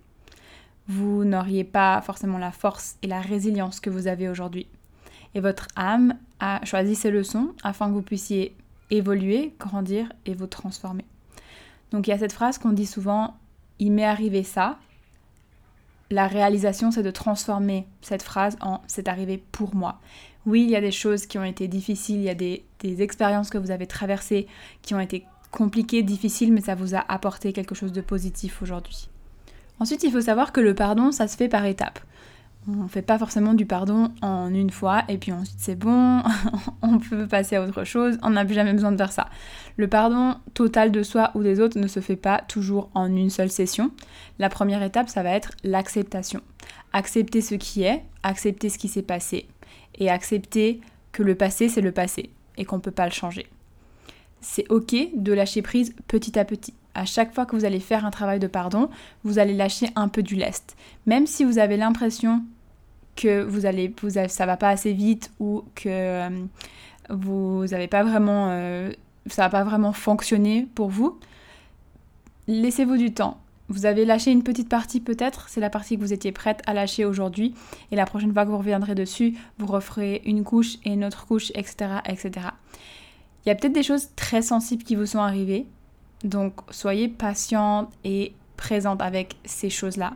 Vous 0.88 1.26
n'auriez 1.26 1.64
pas 1.64 2.02
forcément 2.02 2.38
la 2.38 2.52
force 2.52 2.96
et 3.02 3.08
la 3.08 3.20
résilience 3.20 3.80
que 3.80 3.90
vous 3.90 4.08
avez 4.08 4.30
aujourd'hui. 4.30 4.68
Et 5.38 5.40
votre 5.40 5.68
âme 5.76 6.16
a 6.40 6.66
choisi 6.66 6.96
ces 6.96 7.12
leçons 7.12 7.54
afin 7.62 7.90
que 7.90 7.94
vous 7.94 8.02
puissiez 8.02 8.56
évoluer, 8.90 9.54
grandir 9.60 10.12
et 10.26 10.34
vous 10.34 10.48
transformer. 10.48 11.06
Donc 11.92 12.08
il 12.08 12.10
y 12.10 12.14
a 12.14 12.18
cette 12.18 12.34
phrase 12.34 12.58
qu'on 12.58 12.72
dit 12.72 12.88
souvent, 12.88 13.38
il 13.78 13.92
m'est 13.92 14.04
arrivé 14.04 14.42
ça. 14.42 14.80
La 16.10 16.26
réalisation, 16.26 16.90
c'est 16.90 17.04
de 17.04 17.12
transformer 17.12 17.86
cette 18.02 18.24
phrase 18.24 18.58
en 18.62 18.82
c'est 18.88 19.08
arrivé 19.08 19.38
pour 19.52 19.76
moi. 19.76 20.00
Oui, 20.48 20.64
il 20.64 20.72
y 20.72 20.76
a 20.76 20.82
des 20.82 20.92
choses 20.92 21.28
qui 21.28 21.38
ont 21.38 21.44
été 21.44 21.68
difficiles, 21.68 22.18
il 22.18 22.24
y 22.24 22.30
a 22.30 22.34
des, 22.34 22.66
des 22.80 23.04
expériences 23.04 23.52
que 23.52 23.60
vous 23.60 23.70
avez 23.70 23.86
traversées 23.86 24.48
qui 24.82 24.96
ont 24.96 25.00
été 25.00 25.24
compliquées, 25.52 26.02
difficiles, 26.02 26.52
mais 26.52 26.62
ça 26.62 26.74
vous 26.74 26.96
a 26.96 27.06
apporté 27.10 27.54
quelque 27.54 27.76
chose 27.76 27.92
de 27.92 28.02
positif 28.02 28.64
aujourd'hui. 28.64 29.08
Ensuite, 29.80 30.04
il 30.04 30.12
faut 30.12 30.22
savoir 30.22 30.52
que 30.52 30.62
le 30.62 30.74
pardon, 30.74 31.12
ça 31.12 31.28
se 31.28 31.38
fait 31.38 31.48
par 31.48 31.64
étapes. 31.66 32.00
On 32.70 32.84
ne 32.84 32.88
fait 32.90 33.02
pas 33.02 33.18
forcément 33.18 33.54
du 33.54 33.66
pardon 33.66 34.12
en 34.22 34.54
une 34.54 34.72
fois 34.72 35.04
et 35.08 35.18
puis 35.18 35.32
ensuite 35.32 35.58
c'est 35.58 35.78
bon, 35.78 36.22
on 36.82 37.00
peut 37.00 37.26
passer 37.26 37.56
à 37.56 37.64
autre 37.64 37.86
chose, 37.86 38.18
on 38.24 38.32
n'a 38.32 38.44
plus 38.44 38.56
jamais 38.56 38.74
besoin 38.74 38.92
de 38.92 38.98
faire 38.98 39.14
ça. 39.14 39.30
Le 39.78 39.88
pardon 39.88 40.36
total 40.54 40.92
de 40.92 41.02
soi 41.02 41.32
ou 41.34 41.44
des 41.44 41.62
autres 41.62 41.80
ne 41.80 41.88
se 41.88 42.02
fait 42.02 42.18
pas 42.18 42.42
toujours 42.42 42.90
en 42.94 43.16
une 43.16 43.30
seule 43.30 43.50
session. 43.50 43.92
La 44.38 44.50
première 44.50 44.84
étape, 44.84 45.08
ça 45.08 45.24
va 45.24 45.30
être 45.30 45.52
l'acceptation. 45.64 46.42
Accepter 46.92 47.40
ce 47.40 47.56
qui 47.56 47.84
est, 47.84 48.04
accepter 48.24 48.68
ce 48.68 48.78
qui 48.78 48.90
s'est 48.90 49.02
passé 49.02 49.48
et 49.96 50.10
accepter 50.10 50.82
que 51.14 51.24
le 51.24 51.36
passé 51.36 51.70
c'est 51.70 51.82
le 51.82 51.94
passé 51.94 52.32
et 52.58 52.66
qu'on 52.66 52.78
ne 52.78 52.82
peut 52.82 52.92
pas 52.92 53.06
le 53.06 53.14
changer. 53.14 53.48
C'est 54.42 54.70
ok 54.70 54.94
de 55.16 55.32
lâcher 55.32 55.62
prise 55.62 55.96
petit 56.08 56.38
à 56.38 56.44
petit 56.44 56.74
à 56.98 57.06
chaque 57.06 57.34
fois 57.34 57.46
que 57.46 57.56
vous 57.56 57.64
allez 57.64 57.80
faire 57.80 58.06
un 58.06 58.12
travail 58.12 58.40
de 58.40 58.48
pardon, 58.48 58.90
vous 59.24 59.38
allez 59.38 59.54
lâcher 59.54 59.88
un 59.96 60.08
peu 60.08 60.24
du 60.24 60.36
lest. 60.36 60.76
Même 61.06 61.28
si 61.28 61.44
vous 61.44 61.60
avez 61.60 61.78
l'impression 61.78 62.42
que 63.18 63.44
vous 63.44 63.66
allez, 63.66 63.94
vous 64.02 64.12
ça 64.28 64.46
va 64.46 64.56
pas 64.56 64.70
assez 64.70 64.94
vite 64.94 65.32
ou 65.40 65.66
que 65.76 65.90
euh, 65.90 66.30
vous 67.10 67.74
avez 67.74 67.88
pas 67.88 68.04
vraiment, 68.04 68.50
euh, 68.52 68.92
ça 69.26 69.44
va 69.44 69.50
pas 69.50 69.64
vraiment 69.64 69.92
fonctionner 69.92 70.68
pour 70.76 70.90
vous, 70.90 71.20
laissez-vous 72.48 72.98
du 72.98 73.14
temps. 73.14 73.40
Vous 73.70 73.86
avez 73.86 74.06
lâché 74.06 74.32
une 74.32 74.44
petite 74.44 74.70
partie 74.70 75.02
peut-être, 75.02 75.50
c'est 75.50 75.60
la 75.60 75.70
partie 75.70 75.98
que 75.98 76.02
vous 76.02 76.14
étiez 76.14 76.32
prête 76.32 76.62
à 76.66 76.74
lâcher 76.74 77.04
aujourd'hui, 77.04 77.54
et 77.92 77.98
la 77.98 78.06
prochaine 78.06 78.32
fois 78.32 78.46
que 78.46 78.50
vous 78.50 78.58
reviendrez 78.58 78.96
dessus, 78.96 79.36
vous 79.58 79.68
referez 79.68 80.22
une 80.26 80.46
couche 80.46 80.76
et 80.86 80.92
une 80.92 81.04
autre 81.04 81.26
couche, 81.26 81.52
etc. 81.54 82.00
etc. 82.06 82.48
Il 83.46 83.50
y 83.50 83.52
a 83.52 83.56
peut-être 83.56 83.74
des 83.74 83.84
choses 83.84 84.10
très 84.16 84.42
sensibles 84.42 84.84
qui 84.84 84.96
vous 84.96 85.06
sont 85.06 85.20
arrivées, 85.20 85.66
donc 86.24 86.54
soyez 86.70 87.10
patiente 87.10 87.92
et 88.06 88.34
présente 88.56 89.02
avec 89.02 89.36
ces 89.44 89.70
choses-là 89.70 90.14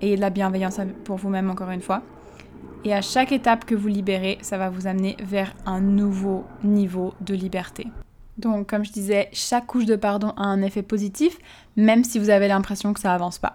et 0.00 0.16
de 0.16 0.20
la 0.20 0.30
bienveillance 0.30 0.78
pour 1.04 1.16
vous-même 1.16 1.50
encore 1.50 1.70
une 1.70 1.80
fois. 1.80 2.02
Et 2.84 2.94
à 2.94 3.02
chaque 3.02 3.32
étape 3.32 3.64
que 3.64 3.74
vous 3.74 3.88
libérez, 3.88 4.38
ça 4.42 4.58
va 4.58 4.70
vous 4.70 4.86
amener 4.86 5.16
vers 5.22 5.54
un 5.66 5.80
nouveau 5.80 6.44
niveau 6.62 7.14
de 7.20 7.34
liberté. 7.34 7.86
Donc 8.38 8.68
comme 8.68 8.84
je 8.84 8.92
disais, 8.92 9.28
chaque 9.32 9.66
couche 9.66 9.86
de 9.86 9.96
pardon 9.96 10.28
a 10.36 10.44
un 10.44 10.62
effet 10.62 10.82
positif, 10.82 11.38
même 11.76 12.04
si 12.04 12.18
vous 12.18 12.30
avez 12.30 12.48
l'impression 12.48 12.92
que 12.92 13.00
ça 13.00 13.14
avance 13.14 13.38
pas. 13.38 13.54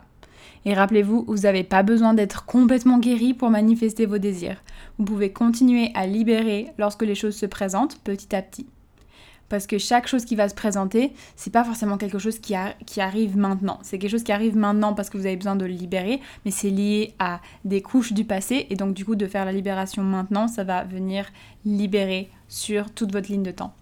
Et 0.66 0.74
rappelez-vous, 0.74 1.26
vous 1.28 1.38
n'avez 1.38 1.64
pas 1.64 1.82
besoin 1.82 2.14
d'être 2.14 2.46
complètement 2.46 3.00
guéri 3.00 3.34
pour 3.34 3.50
manifester 3.50 4.06
vos 4.06 4.18
désirs. 4.18 4.62
Vous 4.98 5.06
pouvez 5.06 5.32
continuer 5.32 5.92
à 5.96 6.06
libérer 6.06 6.68
lorsque 6.78 7.04
les 7.04 7.16
choses 7.16 7.36
se 7.36 7.46
présentent 7.46 8.00
petit 8.04 8.36
à 8.36 8.42
petit 8.42 8.68
parce 9.52 9.68
que 9.68 9.78
chaque 9.78 10.08
chose 10.08 10.24
qui 10.24 10.38
va 10.38 10.48
se 10.48 10.56
présenter, 10.56 11.12
c'est 11.36 11.52
pas 11.52 11.66
forcément 11.66 11.98
quelque 11.98 12.20
chose 12.20 12.40
qui, 12.40 12.56
qui 12.86 13.02
arrive 13.02 13.36
maintenant. 13.36 13.80
C'est 13.84 14.00
quelque 14.00 14.12
chose 14.12 14.24
qui 14.24 14.32
arrive 14.32 14.56
maintenant 14.56 14.94
parce 14.94 15.10
que 15.10 15.18
vous 15.18 15.26
avez 15.26 15.36
besoin 15.36 15.58
de 15.58 15.66
le 15.66 15.74
libérer, 15.74 16.22
mais 16.46 16.52
c'est 16.52 16.70
lié 16.70 17.14
à 17.20 17.42
des 17.66 17.82
couches 17.82 18.14
du 18.14 18.24
passé 18.24 18.66
et 18.70 18.76
donc 18.76 18.94
du 18.94 19.04
coup 19.04 19.18
de 19.18 19.28
faire 19.28 19.44
la 19.44 19.52
libération 19.52 20.04
maintenant, 20.04 20.48
ça 20.48 20.64
va 20.64 20.86
venir 20.86 21.26
libérer 21.66 22.30
sur 22.48 22.92
toute 22.92 23.12
votre 23.12 23.30
ligne 23.30 23.44
de 23.44 23.52
temps. 23.52 23.74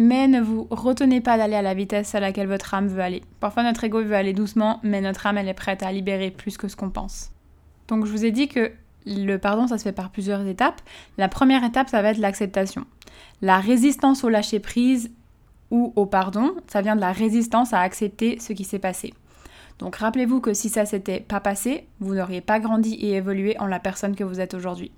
Mais 0.00 0.26
ne 0.26 0.40
vous 0.40 0.66
retenez 0.70 1.20
pas 1.20 1.38
d'aller 1.38 1.54
à 1.54 1.62
la 1.62 1.74
vitesse 1.74 2.16
à 2.16 2.20
laquelle 2.20 2.48
votre 2.48 2.74
âme 2.74 2.88
veut 2.88 3.02
aller. 3.02 3.22
Parfois 3.38 3.62
notre 3.62 3.84
ego 3.84 4.02
veut 4.02 4.16
aller 4.16 4.32
doucement, 4.32 4.80
mais 4.82 5.00
notre 5.00 5.24
âme 5.24 5.38
elle 5.38 5.48
est 5.48 5.54
prête 5.54 5.84
à 5.84 5.92
libérer 5.92 6.32
plus 6.32 6.56
que 6.56 6.66
ce 6.66 6.74
qu'on 6.74 6.90
pense. 6.90 7.30
Donc 7.86 8.06
je 8.06 8.10
vous 8.10 8.24
ai 8.24 8.32
dit 8.32 8.48
que 8.48 8.72
le 9.06 9.36
pardon, 9.36 9.66
ça 9.66 9.78
se 9.78 9.84
fait 9.84 9.92
par 9.92 10.10
plusieurs 10.10 10.46
étapes. 10.46 10.80
La 11.16 11.28
première 11.28 11.64
étape, 11.64 11.88
ça 11.88 12.02
va 12.02 12.10
être 12.10 12.18
l'acceptation. 12.18 12.86
La 13.42 13.58
résistance 13.58 14.24
au 14.24 14.28
lâcher-prise 14.28 15.10
ou 15.70 15.92
au 15.96 16.06
pardon, 16.06 16.54
ça 16.66 16.82
vient 16.82 16.96
de 16.96 17.00
la 17.00 17.12
résistance 17.12 17.72
à 17.72 17.80
accepter 17.80 18.38
ce 18.40 18.52
qui 18.52 18.64
s'est 18.64 18.78
passé. 18.78 19.14
Donc 19.78 19.96
rappelez-vous 19.96 20.40
que 20.40 20.52
si 20.52 20.68
ça 20.68 20.84
s'était 20.84 21.20
pas 21.20 21.40
passé, 21.40 21.86
vous 22.00 22.14
n'auriez 22.14 22.42
pas 22.42 22.60
grandi 22.60 22.94
et 22.94 23.14
évolué 23.14 23.58
en 23.58 23.66
la 23.66 23.80
personne 23.80 24.14
que 24.14 24.24
vous 24.24 24.40
êtes 24.40 24.54
aujourd'hui. 24.54 24.92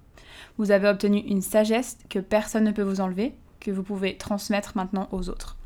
Vous 0.58 0.70
avez 0.70 0.88
obtenu 0.88 1.18
une 1.18 1.42
sagesse 1.42 1.98
que 2.08 2.18
personne 2.18 2.64
ne 2.64 2.72
peut 2.72 2.82
vous 2.82 3.00
enlever, 3.00 3.34
que 3.60 3.70
vous 3.70 3.82
pouvez 3.82 4.16
transmettre 4.16 4.72
maintenant 4.76 5.08
aux 5.12 5.28
autres. 5.28 5.56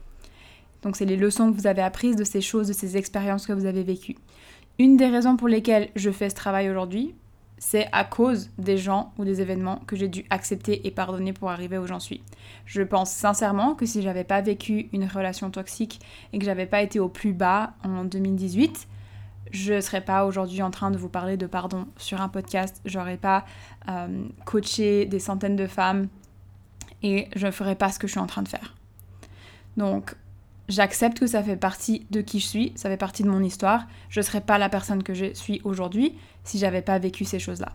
Donc 0.83 0.97
c'est 0.97 1.07
les 1.07 1.17
leçons 1.17 1.51
que 1.51 1.57
vous 1.57 1.67
avez 1.67 1.83
apprises 1.83 2.17
de 2.17 2.25
ces 2.25 2.41
choses, 2.43 2.69
de 2.69 2.73
ces 2.73 2.97
expériences 2.97 3.47
que 3.47 3.53
vous 3.53 3.67
avez 3.67 3.83
vécues. 3.83 4.17
Une 4.79 4.99
des 4.99 5.07
raisons 5.07 5.37
pour 5.37 5.49
lesquelles 5.49 5.89
je 5.97 6.11
fais 6.11 6.29
ce 6.29 6.35
travail 6.35 6.69
aujourd'hui, 6.69 7.15
c'est 7.59 7.89
à 7.93 8.05
cause 8.05 8.51
des 8.59 8.77
gens 8.77 9.13
ou 9.19 9.25
des 9.25 9.41
événements 9.41 9.81
que 9.87 9.97
j'ai 9.97 10.09
dû 10.09 10.25
accepter 10.31 10.87
et 10.87 10.91
pardonner 10.91 11.33
pour 11.33 11.51
arriver 11.51 11.79
où 11.79 11.87
j'en 11.87 12.01
suis. 12.01 12.23
Je 12.67 12.83
pense 12.83 13.11
sincèrement 13.11 13.75
que 13.75 13.87
si 13.87 14.03
j'avais 14.03 14.25
pas 14.25 14.41
vécu 14.43 14.89
une 14.93 15.07
relation 15.07 15.51
toxique 15.51 16.01
et 16.33 16.39
que 16.39 16.45
j'avais 16.45 16.67
pas 16.67 16.83
été 16.83 17.01
au 17.01 17.09
plus 17.09 17.33
bas 17.33 17.75
en 17.83 18.05
2018, 18.05 18.89
je 19.53 19.81
serais 19.81 20.03
pas 20.03 20.27
aujourd'hui 20.27 20.61
en 20.63 20.71
train 20.71 20.91
de 20.91 20.99
vous 20.99 21.09
parler 21.09 21.37
de 21.37 21.47
pardon 21.47 21.87
sur 21.97 22.21
un 22.21 22.29
podcast, 22.29 22.81
j'aurais 22.85 23.17
pas 23.17 23.45
euh, 23.89 24.25
coaché 24.45 25.07
des 25.07 25.21
centaines 25.21 25.57
de 25.57 25.67
femmes 25.67 26.09
et 27.03 27.29
je 27.37 27.51
ferais 27.51 27.77
pas 27.77 27.91
ce 27.91 27.99
que 27.99 28.07
je 28.07 28.13
suis 28.13 28.21
en 28.21 28.27
train 28.27 28.43
de 28.43 28.49
faire. 28.49 28.75
Donc 29.77 30.15
J'accepte 30.69 31.21
que 31.21 31.27
ça 31.27 31.43
fait 31.43 31.57
partie 31.57 32.07
de 32.11 32.21
qui 32.21 32.41
je 32.41 32.47
suis, 32.47 32.73
ça 32.75 32.89
fait 32.89 32.97
partie 32.97 33.23
de 33.23 33.29
mon 33.29 33.43
histoire. 33.43 33.87
Je 34.09 34.21
ne 34.21 34.25
serais 34.25 34.41
pas 34.41 34.59
la 34.59 34.69
personne 34.69 35.03
que 35.03 35.15
je 35.15 35.33
suis 35.35 35.61
aujourd'hui 35.63 36.15
si 36.45 36.59
j'avais 36.59 36.83
pas 36.83 36.99
vécu 36.99 37.25
ces 37.25 37.39
choses-là. 37.39 37.73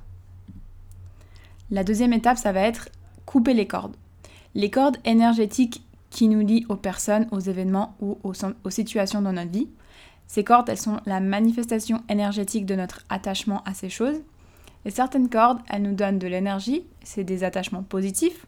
La 1.69 1.85
deuxième 1.85 2.11
étape, 2.11 2.37
ça 2.37 2.51
va 2.51 2.61
être 2.61 2.89
couper 3.25 3.53
les 3.53 3.67
cordes. 3.67 3.95
Les 4.55 4.69
cordes 4.69 4.97
énergétiques 5.05 5.83
qui 6.09 6.27
nous 6.27 6.45
lient 6.45 6.65
aux 6.67 6.75
personnes, 6.75 7.27
aux 7.31 7.39
événements 7.39 7.95
ou 8.01 8.17
aux, 8.23 8.33
aux 8.65 8.69
situations 8.69 9.21
dans 9.21 9.31
notre 9.31 9.51
vie. 9.51 9.69
Ces 10.27 10.43
cordes, 10.43 10.67
elles 10.67 10.77
sont 10.77 10.99
la 11.05 11.21
manifestation 11.21 12.03
énergétique 12.09 12.65
de 12.65 12.75
notre 12.75 13.05
attachement 13.09 13.63
à 13.63 13.73
ces 13.73 13.89
choses. 13.89 14.19
Et 14.83 14.91
certaines 14.91 15.29
cordes, 15.29 15.59
elles 15.69 15.81
nous 15.81 15.95
donnent 15.95 16.19
de 16.19 16.27
l'énergie, 16.27 16.83
c'est 17.03 17.23
des 17.23 17.43
attachements 17.45 17.83
positifs. 17.83 18.45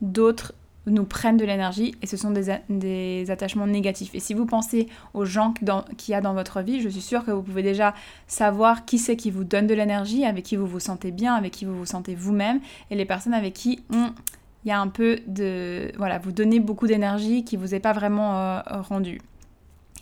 D'autres 0.00 0.54
nous 0.86 1.04
prennent 1.04 1.36
de 1.36 1.44
l'énergie 1.44 1.94
et 2.02 2.06
ce 2.06 2.16
sont 2.16 2.30
des, 2.30 3.30
attachements 3.30 3.66
négatifs. 3.66 4.14
Et 4.14 4.20
si 4.20 4.34
vous 4.34 4.46
pensez 4.46 4.88
aux 5.14 5.24
gens 5.24 5.52
qu'il 5.96 6.12
y 6.12 6.14
a 6.14 6.20
dans 6.20 6.34
votre 6.34 6.60
vie, 6.60 6.80
je 6.80 6.88
suis 6.88 7.00
sûre 7.00 7.24
que 7.24 7.30
vous 7.30 7.42
pouvez 7.42 7.62
déjà 7.62 7.94
savoir 8.26 8.84
qui 8.84 8.98
c'est 8.98 9.16
qui 9.16 9.30
vous 9.30 9.44
donne 9.44 9.66
de 9.66 9.74
l'énergie, 9.74 10.24
avec 10.24 10.44
qui 10.44 10.56
vous 10.56 10.66
vous 10.66 10.80
sentez 10.80 11.10
bien, 11.10 11.34
avec 11.34 11.52
qui 11.52 11.64
vous 11.64 11.76
vous 11.76 11.86
sentez 11.86 12.14
vous-même, 12.14 12.60
et 12.90 12.94
les 12.94 13.04
personnes 13.04 13.34
avec 13.34 13.54
qui 13.54 13.82
il 13.90 14.68
y 14.68 14.72
a 14.72 14.80
un 14.80 14.88
peu 14.88 15.20
de... 15.28 15.92
Voilà, 15.96 16.18
vous 16.18 16.32
donnez 16.32 16.58
beaucoup 16.58 16.88
d'énergie 16.88 17.44
qui 17.44 17.56
vous 17.56 17.74
est 17.74 17.80
pas 17.80 17.92
vraiment 17.92 18.36
euh, 18.36 18.60
rendue. 18.88 19.20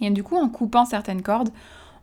Et 0.01 0.11
du 0.11 0.23
coup, 0.23 0.37
en 0.37 0.49
coupant 0.49 0.87
certaines 0.87 1.21
cordes, 1.21 1.51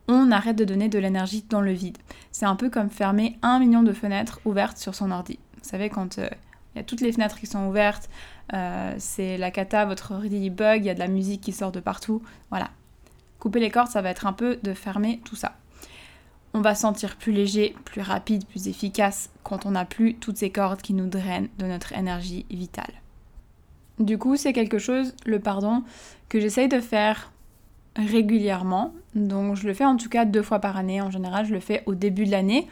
on 0.08 0.32
arrête 0.32 0.58
de 0.58 0.66
donner 0.66 0.88
de 0.88 1.00
l'énergie 1.00 1.44
dans 1.50 1.62
le 1.62 1.72
vide. 1.72 1.98
C'est 2.32 2.46
un 2.46 2.56
peu 2.56 2.70
comme 2.70 2.90
fermer 2.90 3.38
un 3.42 3.60
million 3.60 3.82
de 3.82 3.94
fenêtres 3.94 4.42
ouvertes 4.46 4.78
sur 4.78 4.94
son 4.94 5.12
ordi. 5.12 5.40
Vous 5.56 5.70
savez, 5.70 5.90
quand... 5.90 6.20
Euh, 6.20 6.30
il 6.74 6.78
y 6.78 6.82
a 6.82 6.84
toutes 6.84 7.02
les 7.02 7.12
fenêtres 7.12 7.40
qui 7.40 7.48
sont 7.48 7.68
ouvertes, 7.68 8.10
euh, 8.54 8.94
c'est 8.98 9.38
la 9.38 9.52
cata, 9.52 9.86
votre 9.86 10.14
ordi 10.14 10.50
bug, 10.50 10.84
il 10.84 10.88
y 10.88 10.90
a 10.90 10.94
de 10.94 11.00
la 11.00 11.08
musique 11.08 11.42
qui 11.42 11.52
sort 11.52 11.72
de 11.72 11.80
partout. 11.80 12.22
Voilà. 12.50 12.70
Couper 13.40 13.60
les 13.60 13.72
cordes, 13.72 13.90
ça 13.90 14.02
va 14.02 14.10
être 14.10 14.28
un 14.28 14.34
peu 14.34 14.60
de 14.62 14.74
fermer 14.74 15.20
tout 15.26 15.36
ça. 15.36 15.56
On 16.54 16.62
va 16.62 16.76
sentir 16.76 17.16
plus 17.16 17.32
léger, 17.32 17.76
plus 17.86 18.02
rapide, 18.02 18.46
plus 18.46 18.68
efficace 18.68 19.30
quand 19.44 19.66
on 19.66 19.72
n'a 19.72 19.86
plus 19.86 20.16
toutes 20.16 20.38
ces 20.38 20.50
cordes 20.50 20.82
qui 20.82 20.94
nous 20.94 21.08
drainent 21.08 21.48
de 21.58 21.66
notre 21.66 21.94
énergie 21.94 22.46
vitale. 22.50 22.94
Du 24.00 24.18
coup, 24.18 24.36
c'est 24.36 24.54
quelque 24.54 24.80
chose, 24.80 25.16
le 25.26 25.40
pardon, 25.40 25.84
que 26.28 26.40
j'essaye 26.40 26.68
de 26.68 26.80
faire 26.80 27.32
régulièrement. 27.96 28.94
Donc 29.16 29.56
je 29.56 29.68
le 29.68 29.74
fais 29.74 29.86
en 29.86 29.98
tout 29.98 30.10
cas 30.10 30.26
deux 30.26 30.42
fois 30.42 30.60
par 30.60 30.78
année. 30.78 31.02
En 31.02 31.12
général, 31.12 31.46
je 31.46 31.54
le 31.54 31.60
fais 31.60 31.84
au 31.86 31.96
début 31.96 32.26
de 32.26 32.32
l'année 32.32 32.68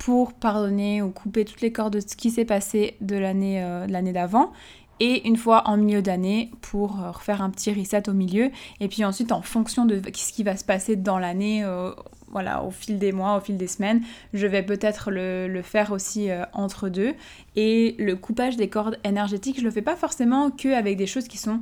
pour 0.00 0.32
pardonner 0.32 1.02
ou 1.02 1.10
couper 1.10 1.44
toutes 1.44 1.60
les 1.60 1.72
cordes 1.72 1.92
de 1.92 2.00
ce 2.00 2.16
qui 2.16 2.30
s'est 2.30 2.46
passé 2.46 2.96
de 3.02 3.16
l'année 3.16 3.62
euh, 3.62 3.86
d'avant. 4.12 4.50
Et 4.98 5.26
une 5.28 5.36
fois 5.36 5.68
en 5.68 5.76
milieu 5.76 6.00
d'année 6.00 6.50
pour 6.62 7.00
euh, 7.00 7.10
refaire 7.10 7.42
un 7.42 7.50
petit 7.50 7.72
reset 7.72 8.08
au 8.08 8.14
milieu. 8.14 8.50
Et 8.80 8.88
puis 8.88 9.04
ensuite, 9.04 9.30
en 9.30 9.42
fonction 9.42 9.84
de 9.84 10.00
ce 10.14 10.32
qui 10.32 10.42
va 10.42 10.56
se 10.56 10.64
passer 10.64 10.96
dans 10.96 11.18
l'année, 11.18 11.64
euh, 11.64 11.92
voilà, 12.28 12.64
au 12.64 12.70
fil 12.70 12.98
des 12.98 13.12
mois, 13.12 13.36
au 13.36 13.40
fil 13.40 13.58
des 13.58 13.66
semaines, 13.66 14.00
je 14.32 14.46
vais 14.46 14.62
peut-être 14.62 15.10
le, 15.10 15.60
faire 15.62 15.92
aussi 15.92 16.28
entre 16.54 16.88
deux. 16.88 17.14
Et 17.54 17.94
le 17.98 18.16
coupage 18.16 18.56
des 18.56 18.68
cordes 18.68 18.98
énergétiques, 19.04 19.58
je 19.58 19.64
le 19.64 19.70
fais 19.70 19.82
pas 19.82 19.96
forcément 19.96 20.50
que 20.50 20.68
avec 20.74 20.96
des 20.96 21.06
choses 21.06 21.28
qui 21.28 21.36
sont 21.36 21.60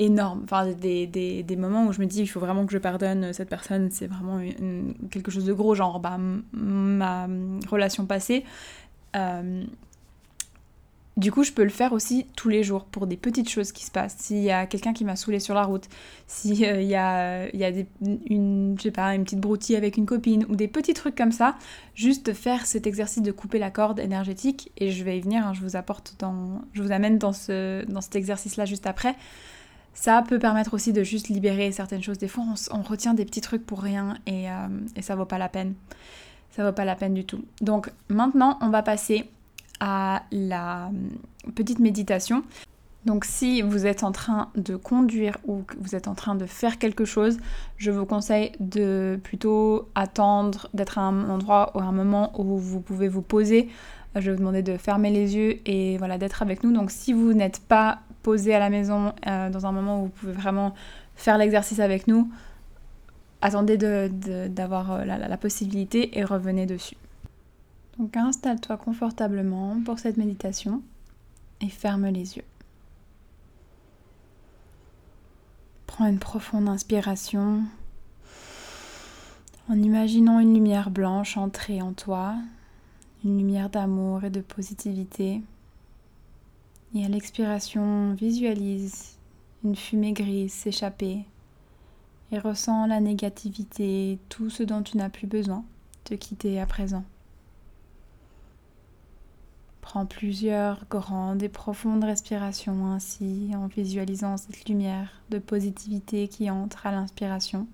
énorme. 0.00 0.40
Enfin, 0.44 0.66
des, 0.72 1.06
des, 1.06 1.42
des, 1.42 1.56
moments 1.56 1.86
où 1.86 1.92
je 1.92 2.00
me 2.00 2.06
dis, 2.06 2.20
il 2.20 2.26
faut 2.26 2.40
vraiment 2.40 2.66
que 2.66 2.72
je 2.72 2.78
pardonne 2.78 3.32
cette 3.32 3.50
personne, 3.50 3.90
c'est 3.90 4.06
vraiment 4.06 4.40
quelque 5.10 5.30
chose 5.30 5.44
de 5.44 5.52
gros, 5.52 5.74
genre 5.74 6.00
bah, 6.00 6.18
ma 6.52 7.28
relation 7.70 8.06
passée. 8.06 8.44
Euh, 9.14 9.62
du 11.16 11.30
coup, 11.32 11.42
je 11.42 11.52
peux 11.52 11.64
le 11.64 11.70
faire 11.70 11.92
aussi 11.92 12.26
tous 12.34 12.48
les 12.48 12.62
jours 12.62 12.86
pour 12.86 13.06
des 13.06 13.18
petites 13.18 13.50
choses 13.50 13.72
qui 13.72 13.84
se 13.84 13.90
passent. 13.90 14.16
S'il 14.18 14.42
y 14.42 14.50
a 14.50 14.64
quelqu'un 14.64 14.94
qui 14.94 15.04
m'a 15.04 15.16
saoulé 15.16 15.38
sur 15.38 15.54
la 15.54 15.64
route, 15.64 15.86
s'il 16.26 16.64
euh, 16.64 16.80
y 16.80 16.94
a, 16.94 17.50
il 17.52 17.60
y 17.60 17.64
a 17.64 17.70
une, 18.30 18.74
je 18.78 18.84
sais 18.84 18.90
pas, 18.90 19.14
une 19.14 19.24
petite 19.24 19.40
broutille 19.40 19.76
avec 19.76 19.98
une 19.98 20.06
copine 20.06 20.46
ou 20.48 20.56
des 20.56 20.68
petits 20.68 20.94
trucs 20.94 21.16
comme 21.16 21.32
ça, 21.32 21.56
juste 21.94 22.32
faire 22.32 22.64
cet 22.64 22.86
exercice 22.86 23.22
de 23.22 23.32
couper 23.32 23.58
la 23.58 23.70
corde 23.70 23.98
énergétique 23.98 24.72
et 24.78 24.90
je 24.92 25.04
vais 25.04 25.18
y 25.18 25.20
venir. 25.20 25.46
Hein, 25.46 25.52
je 25.52 25.60
vous 25.60 25.76
apporte 25.76 26.14
dans, 26.18 26.62
je 26.72 26.82
vous 26.82 26.92
amène 26.92 27.18
dans 27.18 27.34
ce, 27.34 27.84
dans 27.84 28.00
cet 28.00 28.16
exercice-là 28.16 28.64
juste 28.64 28.86
après. 28.86 29.14
Ça 29.94 30.22
peut 30.26 30.38
permettre 30.38 30.74
aussi 30.74 30.92
de 30.92 31.02
juste 31.02 31.28
libérer 31.28 31.72
certaines 31.72 32.02
choses. 32.02 32.18
Des 32.18 32.28
fois, 32.28 32.44
on, 32.70 32.82
retient 32.82 33.14
des 33.14 33.24
petits 33.24 33.40
trucs 33.40 33.66
pour 33.66 33.82
rien 33.82 34.16
et, 34.26 34.50
euh, 34.50 34.68
et 34.96 35.02
ça 35.02 35.14
vaut 35.16 35.24
pas 35.24 35.38
la 35.38 35.48
peine. 35.48 35.74
Ça 36.50 36.64
vaut 36.64 36.72
pas 36.72 36.84
la 36.84 36.96
peine 36.96 37.14
du 37.14 37.24
tout. 37.24 37.44
Donc 37.60 37.90
maintenant, 38.08 38.58
on 38.60 38.70
va 38.70 38.82
passer 38.82 39.28
à 39.80 40.22
la 40.30 40.86
euh, 40.86 41.50
petite 41.54 41.80
méditation. 41.80 42.42
Donc 43.06 43.24
si 43.24 43.62
vous 43.62 43.86
êtes 43.86 44.04
en 44.04 44.12
train 44.12 44.50
de 44.56 44.76
conduire 44.76 45.38
ou 45.46 45.62
que 45.62 45.74
vous 45.80 45.94
êtes 45.94 46.06
en 46.06 46.14
train 46.14 46.34
de 46.34 46.44
faire 46.44 46.78
quelque 46.78 47.06
chose, 47.06 47.38
je 47.78 47.90
vous 47.90 48.04
conseille 48.04 48.52
de 48.60 49.18
plutôt 49.22 49.88
attendre 49.94 50.68
d'être 50.74 50.98
à 50.98 51.02
un 51.02 51.30
endroit 51.30 51.72
ou 51.74 51.80
à 51.80 51.84
un 51.84 51.92
moment 51.92 52.38
où 52.38 52.58
vous 52.58 52.80
pouvez 52.80 53.08
vous 53.08 53.22
poser. 53.22 53.70
Je 54.16 54.20
vais 54.20 54.32
vous 54.32 54.40
demander 54.40 54.62
de 54.62 54.76
fermer 54.76 55.10
les 55.10 55.34
yeux 55.34 55.66
et 55.66 55.96
voilà 55.96 56.18
d'être 56.18 56.42
avec 56.42 56.62
nous. 56.62 56.72
Donc 56.72 56.90
si 56.90 57.14
vous 57.14 57.32
n'êtes 57.32 57.60
pas 57.60 58.00
poser 58.22 58.54
à 58.54 58.58
la 58.58 58.70
maison 58.70 59.12
euh, 59.26 59.50
dans 59.50 59.66
un 59.66 59.72
moment 59.72 60.00
où 60.00 60.04
vous 60.04 60.10
pouvez 60.10 60.32
vraiment 60.32 60.74
faire 61.14 61.38
l'exercice 61.38 61.80
avec 61.80 62.06
nous, 62.06 62.30
attendez 63.42 63.76
d'avoir 63.76 64.92
euh, 64.92 65.04
la, 65.04 65.36
possibilité 65.36 66.18
et 66.18 66.24
revenez 66.24 66.66
dessus. 66.66 66.96
Donc 67.98 68.16
installe-toi 68.16 68.76
confortablement 68.76 69.76
pour 69.84 69.98
cette 69.98 70.16
méditation 70.16 70.82
et 71.60 71.68
ferme 71.68 72.06
les 72.06 72.36
yeux. 72.36 72.44
Prends 75.86 76.06
une 76.06 76.18
profonde 76.18 76.68
inspiration 76.68 77.62
en 79.68 79.74
imaginant 79.74 80.40
une 80.40 80.54
lumière 80.54 80.90
blanche 80.90 81.36
entrer 81.36 81.82
en 81.82 81.92
toi, 81.92 82.34
une 83.24 83.38
lumière 83.38 83.68
d'amour 83.68 84.24
et 84.24 84.30
de 84.30 84.40
positivité 84.40 85.42
et 86.94 87.04
à 87.04 87.08
l'expiration, 87.08 88.14
visualise 88.14 89.16
une 89.64 89.76
fumée 89.76 90.12
grise 90.12 90.52
s'échapper 90.52 91.24
et 92.32 92.38
ressens 92.38 92.86
la 92.86 93.00
négativité, 93.00 94.18
tout 94.28 94.50
ce 94.50 94.62
dont 94.62 94.82
tu 94.82 94.96
n'as 94.96 95.10
plus 95.10 95.26
besoin, 95.26 95.64
te 96.04 96.14
quitter 96.14 96.60
à 96.60 96.66
présent. 96.66 97.04
Prends 99.80 100.06
plusieurs 100.06 100.84
grandes 100.88 101.42
et 101.42 101.48
profondes 101.48 102.04
respirations 102.04 102.86
ainsi 102.86 103.50
en 103.54 103.66
visualisant 103.66 104.36
cette 104.36 104.68
lumière 104.68 105.10
de 105.30 105.38
positivité 105.38 106.28
qui 106.28 106.50
entre 106.50 106.86
à 106.86 106.92
l'inspiration, 106.92 107.66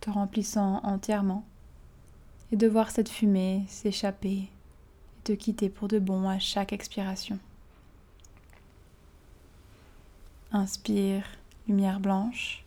te 0.00 0.10
remplissant 0.10 0.80
entièrement, 0.84 1.44
et 2.52 2.56
de 2.56 2.68
voir 2.68 2.90
cette 2.90 3.08
fumée 3.08 3.64
s'échapper 3.68 4.28
et 4.28 4.50
te 5.24 5.32
quitter 5.32 5.68
pour 5.68 5.88
de 5.88 5.98
bon 5.98 6.28
à 6.28 6.38
chaque 6.38 6.72
expiration. 6.72 7.38
Inspire, 10.56 11.24
lumière 11.66 11.98
blanche. 11.98 12.64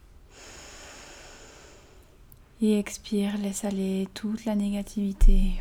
Et 2.61 2.77
expire, 2.77 3.37
laisse 3.37 3.63
aller 3.63 4.09
toute 4.13 4.43
la 4.43 4.55
négativité. 4.55 5.53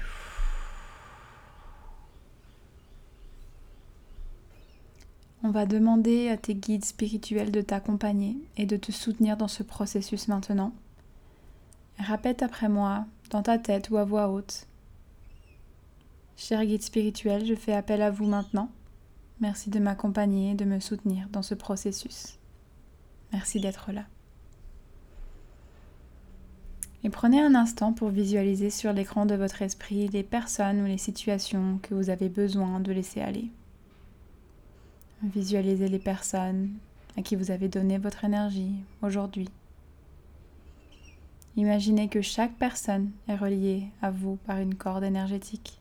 On 5.44 5.50
va 5.50 5.66
demander 5.66 6.28
à 6.28 6.36
tes 6.36 6.56
guides 6.56 6.84
spirituels 6.84 7.52
de 7.52 7.60
t'accompagner 7.60 8.36
et 8.56 8.66
de 8.66 8.76
te 8.76 8.90
soutenir 8.90 9.36
dans 9.36 9.46
ce 9.46 9.62
processus 9.62 10.26
maintenant. 10.26 10.72
Répète 12.00 12.42
après 12.42 12.68
moi, 12.68 13.06
dans 13.30 13.44
ta 13.44 13.56
tête 13.56 13.90
ou 13.90 13.98
à 13.98 14.04
voix 14.04 14.30
haute. 14.30 14.66
Cher 16.36 16.66
guide 16.66 16.82
spirituel, 16.82 17.46
je 17.46 17.54
fais 17.54 17.72
appel 17.72 18.02
à 18.02 18.10
vous 18.10 18.26
maintenant 18.26 18.68
Merci 19.40 19.70
de 19.70 19.78
m'accompagner 19.78 20.52
et 20.52 20.54
de 20.54 20.64
me 20.64 20.80
soutenir 20.80 21.28
dans 21.28 21.42
ce 21.42 21.54
processus. 21.54 22.38
Merci 23.32 23.60
d'être 23.60 23.92
là. 23.92 24.04
Et 27.04 27.10
prenez 27.10 27.40
un 27.40 27.54
instant 27.54 27.92
pour 27.92 28.08
visualiser 28.08 28.70
sur 28.70 28.92
l'écran 28.92 29.26
de 29.26 29.34
votre 29.34 29.62
esprit 29.62 30.08
les 30.08 30.22
personnes 30.22 30.80
ou 30.80 30.86
les 30.86 30.98
situations 30.98 31.78
que 31.82 31.94
vous 31.94 32.10
avez 32.10 32.28
besoin 32.28 32.80
de 32.80 32.92
laisser 32.92 33.20
aller. 33.20 33.50
Visualisez 35.22 35.88
les 35.88 35.98
personnes 35.98 36.70
à 37.16 37.22
qui 37.22 37.36
vous 37.36 37.50
avez 37.50 37.68
donné 37.68 37.98
votre 37.98 38.24
énergie 38.24 38.74
aujourd'hui. 39.02 39.48
Imaginez 41.56 42.08
que 42.08 42.20
chaque 42.22 42.54
personne 42.56 43.10
est 43.28 43.36
reliée 43.36 43.84
à 44.02 44.10
vous 44.10 44.36
par 44.46 44.58
une 44.58 44.74
corde 44.74 45.04
énergétique. 45.04 45.80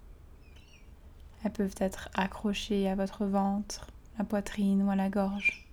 Elles 1.45 1.51
peuvent 1.51 1.75
être 1.77 2.09
accrochées 2.15 2.89
à 2.89 2.95
votre 2.95 3.23
ventre, 3.23 3.85
la 4.17 4.25
poitrine 4.25 4.81
ou 4.81 4.89
à 4.89 4.95
la 4.95 5.09
gorge. 5.09 5.69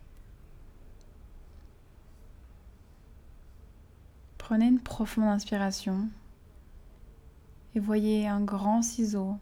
Prenez 4.37 4.66
une 4.66 4.80
profonde 4.80 5.28
inspiration 5.28 6.11
et 7.74 7.80
voyez 7.80 8.28
un 8.28 8.42
grand 8.42 8.82
ciseau 8.82 9.38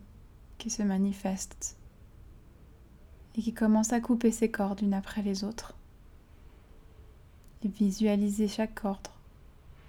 qui 0.58 0.70
se 0.70 0.84
manifeste 0.84 1.76
et 3.36 3.42
qui 3.42 3.52
commence 3.52 3.92
à 3.92 4.00
couper 4.00 4.30
ses 4.30 4.52
cordes 4.52 4.82
une 4.82 4.94
après 4.94 5.22
les 5.22 5.42
autres. 5.42 5.74
Et 7.64 7.68
visualisez 7.68 8.46
chaque 8.46 8.76
corde 8.76 9.08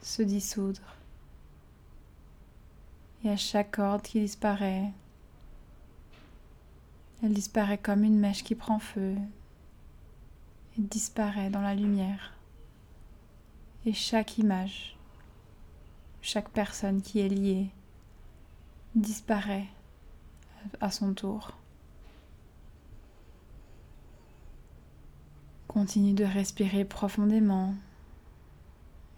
se 0.01 0.23
dissoudre. 0.23 0.95
Et 3.23 3.29
à 3.29 3.37
chaque 3.37 3.75
corde 3.75 4.01
qui 4.01 4.21
disparaît, 4.21 4.91
elle 7.23 7.33
disparaît 7.33 7.77
comme 7.77 8.03
une 8.03 8.19
mèche 8.19 8.43
qui 8.43 8.55
prend 8.55 8.79
feu 8.79 9.15
et 10.77 10.81
disparaît 10.81 11.49
dans 11.49 11.61
la 11.61 11.75
lumière. 11.75 12.33
Et 13.85 13.93
chaque 13.93 14.37
image, 14.37 14.97
chaque 16.21 16.49
personne 16.49 17.01
qui 17.01 17.19
est 17.19 17.29
liée, 17.29 17.69
disparaît 18.95 19.67
à 20.79 20.91
son 20.91 21.13
tour. 21.13 21.51
Continue 25.67 26.13
de 26.13 26.25
respirer 26.25 26.85
profondément. 26.85 27.73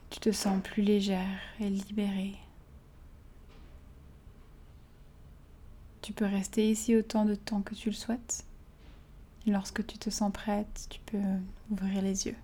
Tu 0.09 0.19
te 0.19 0.31
sens 0.31 0.61
plus 0.61 0.83
légère 0.83 1.39
et 1.59 1.69
libérée. 1.69 2.35
Tu 6.03 6.11
peux 6.11 6.25
rester 6.25 6.69
ici 6.69 6.97
autant 6.97 7.23
de 7.23 7.33
temps 7.33 7.61
que 7.61 7.73
tu 7.75 7.89
le 7.89 7.95
souhaites. 7.95 8.43
Et 9.47 9.51
lorsque 9.51 9.85
tu 9.85 9.97
te 9.97 10.09
sens 10.09 10.33
prête, 10.33 10.87
tu 10.89 10.99
peux 11.05 11.17
ouvrir 11.71 12.01
les 12.01 12.27
yeux. 12.27 12.35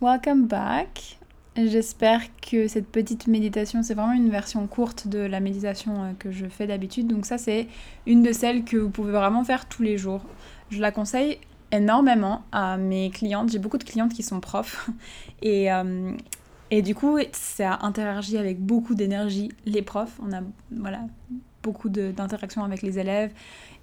Welcome 0.00 0.46
back. 0.46 1.18
J'espère 1.56 2.22
que 2.40 2.68
cette 2.68 2.86
petite 2.86 3.26
méditation, 3.26 3.82
c'est 3.82 3.92
vraiment 3.92 4.14
une 4.14 4.30
version 4.30 4.66
courte 4.66 5.08
de 5.08 5.18
la 5.18 5.40
méditation 5.40 6.02
euh, 6.02 6.12
que 6.18 6.32
je 6.32 6.46
fais 6.46 6.66
d'habitude. 6.66 7.06
Donc 7.06 7.26
ça, 7.26 7.36
c'est 7.36 7.68
une 8.06 8.22
de 8.22 8.32
celles 8.32 8.64
que 8.64 8.78
vous 8.78 8.88
pouvez 8.88 9.12
vraiment 9.12 9.44
faire 9.44 9.68
tous 9.68 9.82
les 9.82 9.98
jours. 9.98 10.22
Je 10.70 10.80
la 10.80 10.90
conseille 10.90 11.38
énormément 11.70 12.44
à 12.50 12.78
mes 12.78 13.10
clientes. 13.10 13.52
J'ai 13.52 13.58
beaucoup 13.58 13.76
de 13.76 13.84
clientes 13.84 14.14
qui 14.14 14.22
sont 14.22 14.40
profs 14.40 14.88
et, 15.42 15.70
euh, 15.70 16.12
et 16.70 16.82
du 16.82 16.94
coup, 16.94 17.18
ça 17.32 17.78
interagit 17.82 18.38
avec 18.38 18.60
beaucoup 18.60 18.94
d'énergie. 18.94 19.50
Les 19.66 19.82
profs, 19.82 20.18
on 20.22 20.32
a 20.32 20.40
voilà, 20.70 21.00
beaucoup 21.62 21.88
d'interactions 21.88 22.64
avec 22.64 22.82
les 22.82 22.98
élèves 22.98 23.32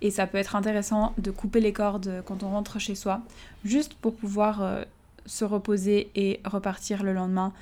et 0.02 0.12
ça 0.12 0.28
peut 0.28 0.38
être 0.38 0.56
intéressant 0.56 1.14
de 1.18 1.32
couper 1.32 1.60
les 1.60 1.74
cordes 1.74 2.24
quand 2.26 2.44
on 2.44 2.50
rentre 2.50 2.80
chez 2.80 2.96
soi, 2.96 3.22
juste 3.66 3.94
pour 3.96 4.16
pouvoir 4.16 4.62
euh, 4.62 4.84
se 5.28 5.46
reposer 5.46 6.10
et 6.16 6.42
repartir 6.46 7.04
le 7.04 7.14
lendemain. 7.14 7.54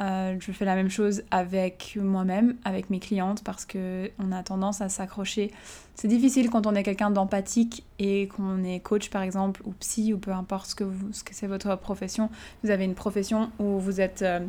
Euh, 0.00 0.36
je 0.40 0.52
fais 0.52 0.64
la 0.64 0.74
même 0.74 0.90
chose 0.90 1.22
avec 1.30 1.96
moi-même, 2.00 2.56
avec 2.64 2.90
mes 2.90 2.98
clientes, 2.98 3.44
parce 3.44 3.64
que 3.64 4.10
on 4.18 4.32
a 4.32 4.42
tendance 4.42 4.80
à 4.80 4.88
s'accrocher. 4.88 5.52
C'est 5.94 6.08
difficile 6.08 6.50
quand 6.50 6.66
on 6.66 6.74
est 6.74 6.82
quelqu'un 6.82 7.10
d'empathique 7.10 7.84
et 7.98 8.28
qu'on 8.28 8.64
est 8.64 8.80
coach 8.80 9.10
par 9.10 9.22
exemple, 9.22 9.62
ou 9.64 9.72
psy, 9.72 10.12
ou 10.12 10.18
peu 10.18 10.32
importe 10.32 10.70
ce 10.70 10.74
que, 10.74 10.84
que 10.84 11.34
c'est 11.34 11.46
votre 11.46 11.76
profession. 11.76 12.30
Vous 12.64 12.70
avez 12.70 12.84
une 12.84 12.94
profession 12.94 13.50
où 13.58 13.78
vous 13.78 14.00
êtes... 14.00 14.22
Euh, 14.22 14.40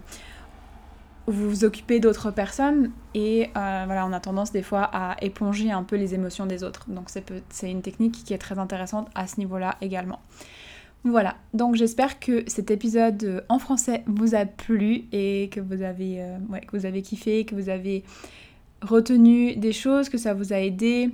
vous 1.28 1.50
vous 1.50 1.66
occupez 1.66 2.00
d'autres 2.00 2.32
personnes 2.32 2.92
et 3.14 3.50
euh, 3.56 3.84
voilà, 3.86 4.06
on 4.06 4.14
a 4.14 4.20
tendance 4.20 4.52
des 4.52 4.64
fois 4.64 4.90
à 4.92 5.16
éponger 5.22 5.72
un 5.72 5.84
peu 5.84 5.96
les 5.96 6.14
émotions 6.14 6.46
des 6.46 6.64
autres. 6.64 6.86
Donc 6.90 7.10
c'est 7.10 7.72
une 7.72 7.82
technique 7.82 8.24
qui 8.24 8.34
est 8.34 8.40
très 8.40 8.58
intéressante 8.58 9.08
à 9.14 9.28
ce 9.28 9.40
niveau-là 9.40 9.78
également. 9.82 10.20
Voilà, 11.04 11.36
donc 11.56 11.76
j'espère 11.76 12.20
que 12.20 12.44
cet 12.46 12.70
épisode 12.70 13.24
euh, 13.24 13.42
en 13.50 13.58
français 13.58 14.04
vous 14.06 14.36
a 14.36 14.46
plu 14.46 15.06
et 15.12 15.50
que 15.52 15.60
vous 15.60 15.82
avez, 15.82 16.22
euh, 16.22 16.38
que 16.68 16.78
vous 16.78 16.86
avez 16.86 17.02
kiffé, 17.02 17.44
que 17.44 17.56
vous 17.56 17.70
avez 17.70 18.04
retenu 18.84 19.56
des 19.56 19.72
choses, 19.72 20.10
que 20.10 20.20
ça 20.20 20.36
vous 20.36 20.54
a 20.54 20.60
aidé. 20.60 21.10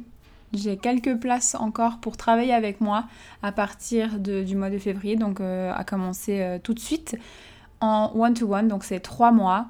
J'ai 0.51 0.75
quelques 0.75 1.17
places 1.17 1.55
encore 1.55 1.99
pour 1.99 2.17
travailler 2.17 2.53
avec 2.53 2.81
moi 2.81 3.05
à 3.41 3.53
partir 3.53 4.19
du 4.19 4.55
mois 4.57 4.69
de 4.69 4.77
février, 4.77 5.15
donc 5.15 5.39
euh, 5.39 5.71
à 5.73 5.85
commencer 5.85 6.59
tout 6.63 6.73
de 6.73 6.79
suite 6.79 7.15
en 7.79 8.11
one-to-one, 8.13 8.67
donc 8.67 8.83
c'est 8.83 8.99
trois 8.99 9.31
mois, 9.31 9.67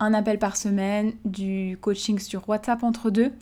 un 0.00 0.14
appel 0.14 0.38
par 0.38 0.56
semaine, 0.56 1.12
du 1.24 1.78
coaching 1.80 2.18
sur 2.18 2.48
WhatsApp 2.48 2.82
entre 2.82 3.10
deux. 3.10 3.32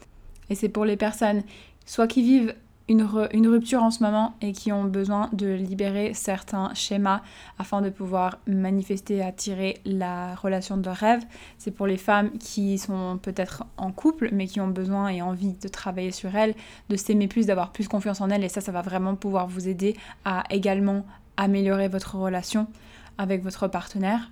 Et 0.50 0.54
c'est 0.54 0.68
pour 0.68 0.84
les 0.84 0.96
personnes 0.96 1.42
soit 1.86 2.06
qui 2.06 2.22
vivent 2.22 2.54
une, 2.88 3.02
rupture 3.48 3.82
en 3.82 3.90
ce 3.90 4.02
moment 4.02 4.34
et 4.40 4.52
qui 4.52 4.72
ont 4.72 4.84
besoin 4.84 5.28
de 5.32 5.46
libérer 5.46 6.14
certains 6.14 6.72
schémas 6.74 7.20
afin 7.58 7.82
de 7.82 7.90
pouvoir 7.90 8.38
manifester, 8.46 9.22
attirer 9.22 9.78
la 9.84 10.34
relation 10.34 10.76
de 10.76 10.88
rêve. 10.88 11.22
C'est 11.58 11.70
pour 11.70 11.86
les 11.86 11.98
femmes 11.98 12.30
qui 12.38 12.78
sont 12.78 13.18
peut-être 13.20 13.64
en 13.76 13.92
couple 13.92 14.30
mais 14.32 14.46
qui 14.46 14.60
ont 14.60 14.68
besoin 14.68 15.08
et 15.08 15.20
envie 15.20 15.52
de 15.52 15.68
travailler 15.68 16.12
sur 16.12 16.34
elles, 16.34 16.54
de 16.88 16.96
s'aimer 16.96 17.28
plus, 17.28 17.46
d'avoir 17.46 17.72
plus 17.72 17.88
confiance 17.88 18.20
en 18.20 18.30
elles 18.30 18.44
et 18.44 18.48
ça, 18.48 18.60
ça 18.60 18.72
va 18.72 18.82
vraiment 18.82 19.14
pouvoir 19.16 19.46
vous 19.46 19.68
aider 19.68 19.94
à 20.24 20.44
également 20.50 21.04
améliorer 21.36 21.88
votre 21.88 22.16
relation 22.16 22.66
avec 23.18 23.42
votre 23.42 23.68
partenaire. 23.68 24.30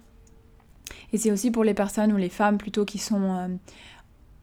Et 1.13 1.19
c'est 1.19 1.31
aussi 1.31 1.51
pour 1.51 1.65
les 1.65 1.75
personnes 1.75 2.13
ou 2.13 2.17
les 2.17 2.29
femmes 2.29 2.59
plutôt 2.59 2.85
qui 2.85 2.99
sont 2.99 3.35
euh, 3.35 3.49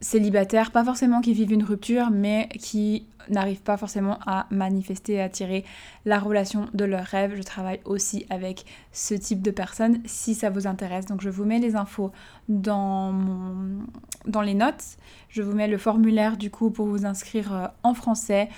célibataires, 0.04 0.70
pas 0.70 0.84
forcément 0.84 1.22
qui 1.22 1.32
vivent 1.32 1.52
une 1.52 1.64
rupture, 1.64 2.10
mais 2.10 2.48
qui 2.60 3.06
n'arrivent 3.30 3.62
pas 3.62 3.78
forcément 3.78 4.18
à 4.26 4.46
manifester 4.50 5.14
et 5.14 5.22
attirer 5.22 5.64
la 6.04 6.18
relation 6.18 6.66
de 6.74 6.84
leur 6.84 7.04
rêve. 7.04 7.34
Je 7.36 7.42
travaille 7.42 7.80
aussi 7.86 8.26
avec 8.28 8.66
ce 8.92 9.14
type 9.14 9.40
de 9.40 9.50
personnes 9.50 10.02
si 10.04 10.34
ça 10.34 10.50
vous 10.50 10.66
intéresse. 10.66 11.06
Donc 11.06 11.22
je 11.22 11.30
vous 11.30 11.44
mets 11.44 11.58
les 11.58 11.74
infos 11.74 12.12
dans, 12.50 13.12
mon... 13.12 13.82
dans 14.26 14.42
les 14.42 14.52
notes. 14.52 14.98
Je 15.30 15.40
vous 15.40 15.52
mets 15.52 15.68
le 15.68 15.78
formulaire 15.78 16.36
du 16.36 16.50
coup 16.50 16.70
pour 16.70 16.86
vous 16.86 17.06
inscrire 17.06 17.54
euh, 17.54 17.66
en 17.82 17.94
français. 17.94 18.50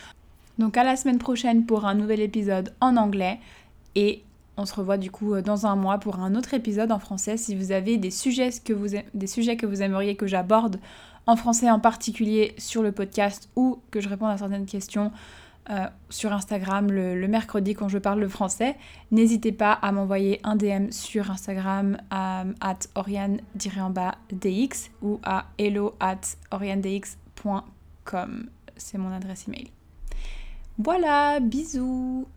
Donc 0.58 0.76
à 0.76 0.82
la 0.82 0.96
semaine 0.96 1.18
prochaine 1.18 1.64
pour 1.64 1.86
un 1.86 1.94
nouvel 1.94 2.20
épisode 2.20 2.74
en 2.80 2.96
anglais 2.96 3.38
et 3.94 4.24
on 4.56 4.66
se 4.66 4.74
revoit 4.74 4.96
du 4.96 5.12
coup 5.12 5.34
euh, 5.34 5.42
dans 5.42 5.66
un 5.66 5.76
mois 5.76 5.98
pour 5.98 6.18
un 6.18 6.34
autre 6.34 6.54
épisode 6.54 6.90
en 6.90 6.98
français. 6.98 7.36
Si 7.36 7.54
vous 7.54 7.70
avez 7.70 7.98
des 7.98 8.10
sujets 8.10 8.50
que 8.64 8.72
vous, 8.72 8.88
des 9.14 9.26
sujets 9.28 9.56
que 9.56 9.66
vous 9.66 9.82
aimeriez 9.82 10.16
que 10.16 10.26
j'aborde 10.26 10.80
en 11.26 11.36
français 11.36 11.70
en 11.70 11.80
particulier 11.80 12.54
sur 12.58 12.82
le 12.82 12.92
podcast 12.92 13.48
ou 13.56 13.80
que 13.90 14.00
je 14.00 14.08
réponde 14.08 14.30
à 14.30 14.38
certaines 14.38 14.66
questions 14.66 15.12
euh, 15.68 15.86
sur 16.10 16.32
Instagram 16.32 16.92
le, 16.92 17.26
mercredi 17.26 17.74
quand 17.74 17.88
je 17.88 17.98
parle 17.98 18.20
le 18.20 18.28
français, 18.28 18.76
n'hésitez 19.10 19.50
pas 19.50 19.72
à 19.72 19.90
m'envoyer 19.90 20.40
un 20.44 20.54
DM 20.54 20.92
sur 20.92 21.28
Instagram 21.30 21.98
à 22.10 22.44
at 22.60 22.78
dx 24.30 24.90
ou 25.02 25.18
à 25.24 25.46
hello 25.58 25.96
at 25.98 26.20
oriandx.com. 26.52 28.48
C'est 28.76 28.98
mon 28.98 29.10
adresse 29.10 29.48
email. 29.48 29.72
Voilà, 30.78 31.40
bisous 31.40 32.28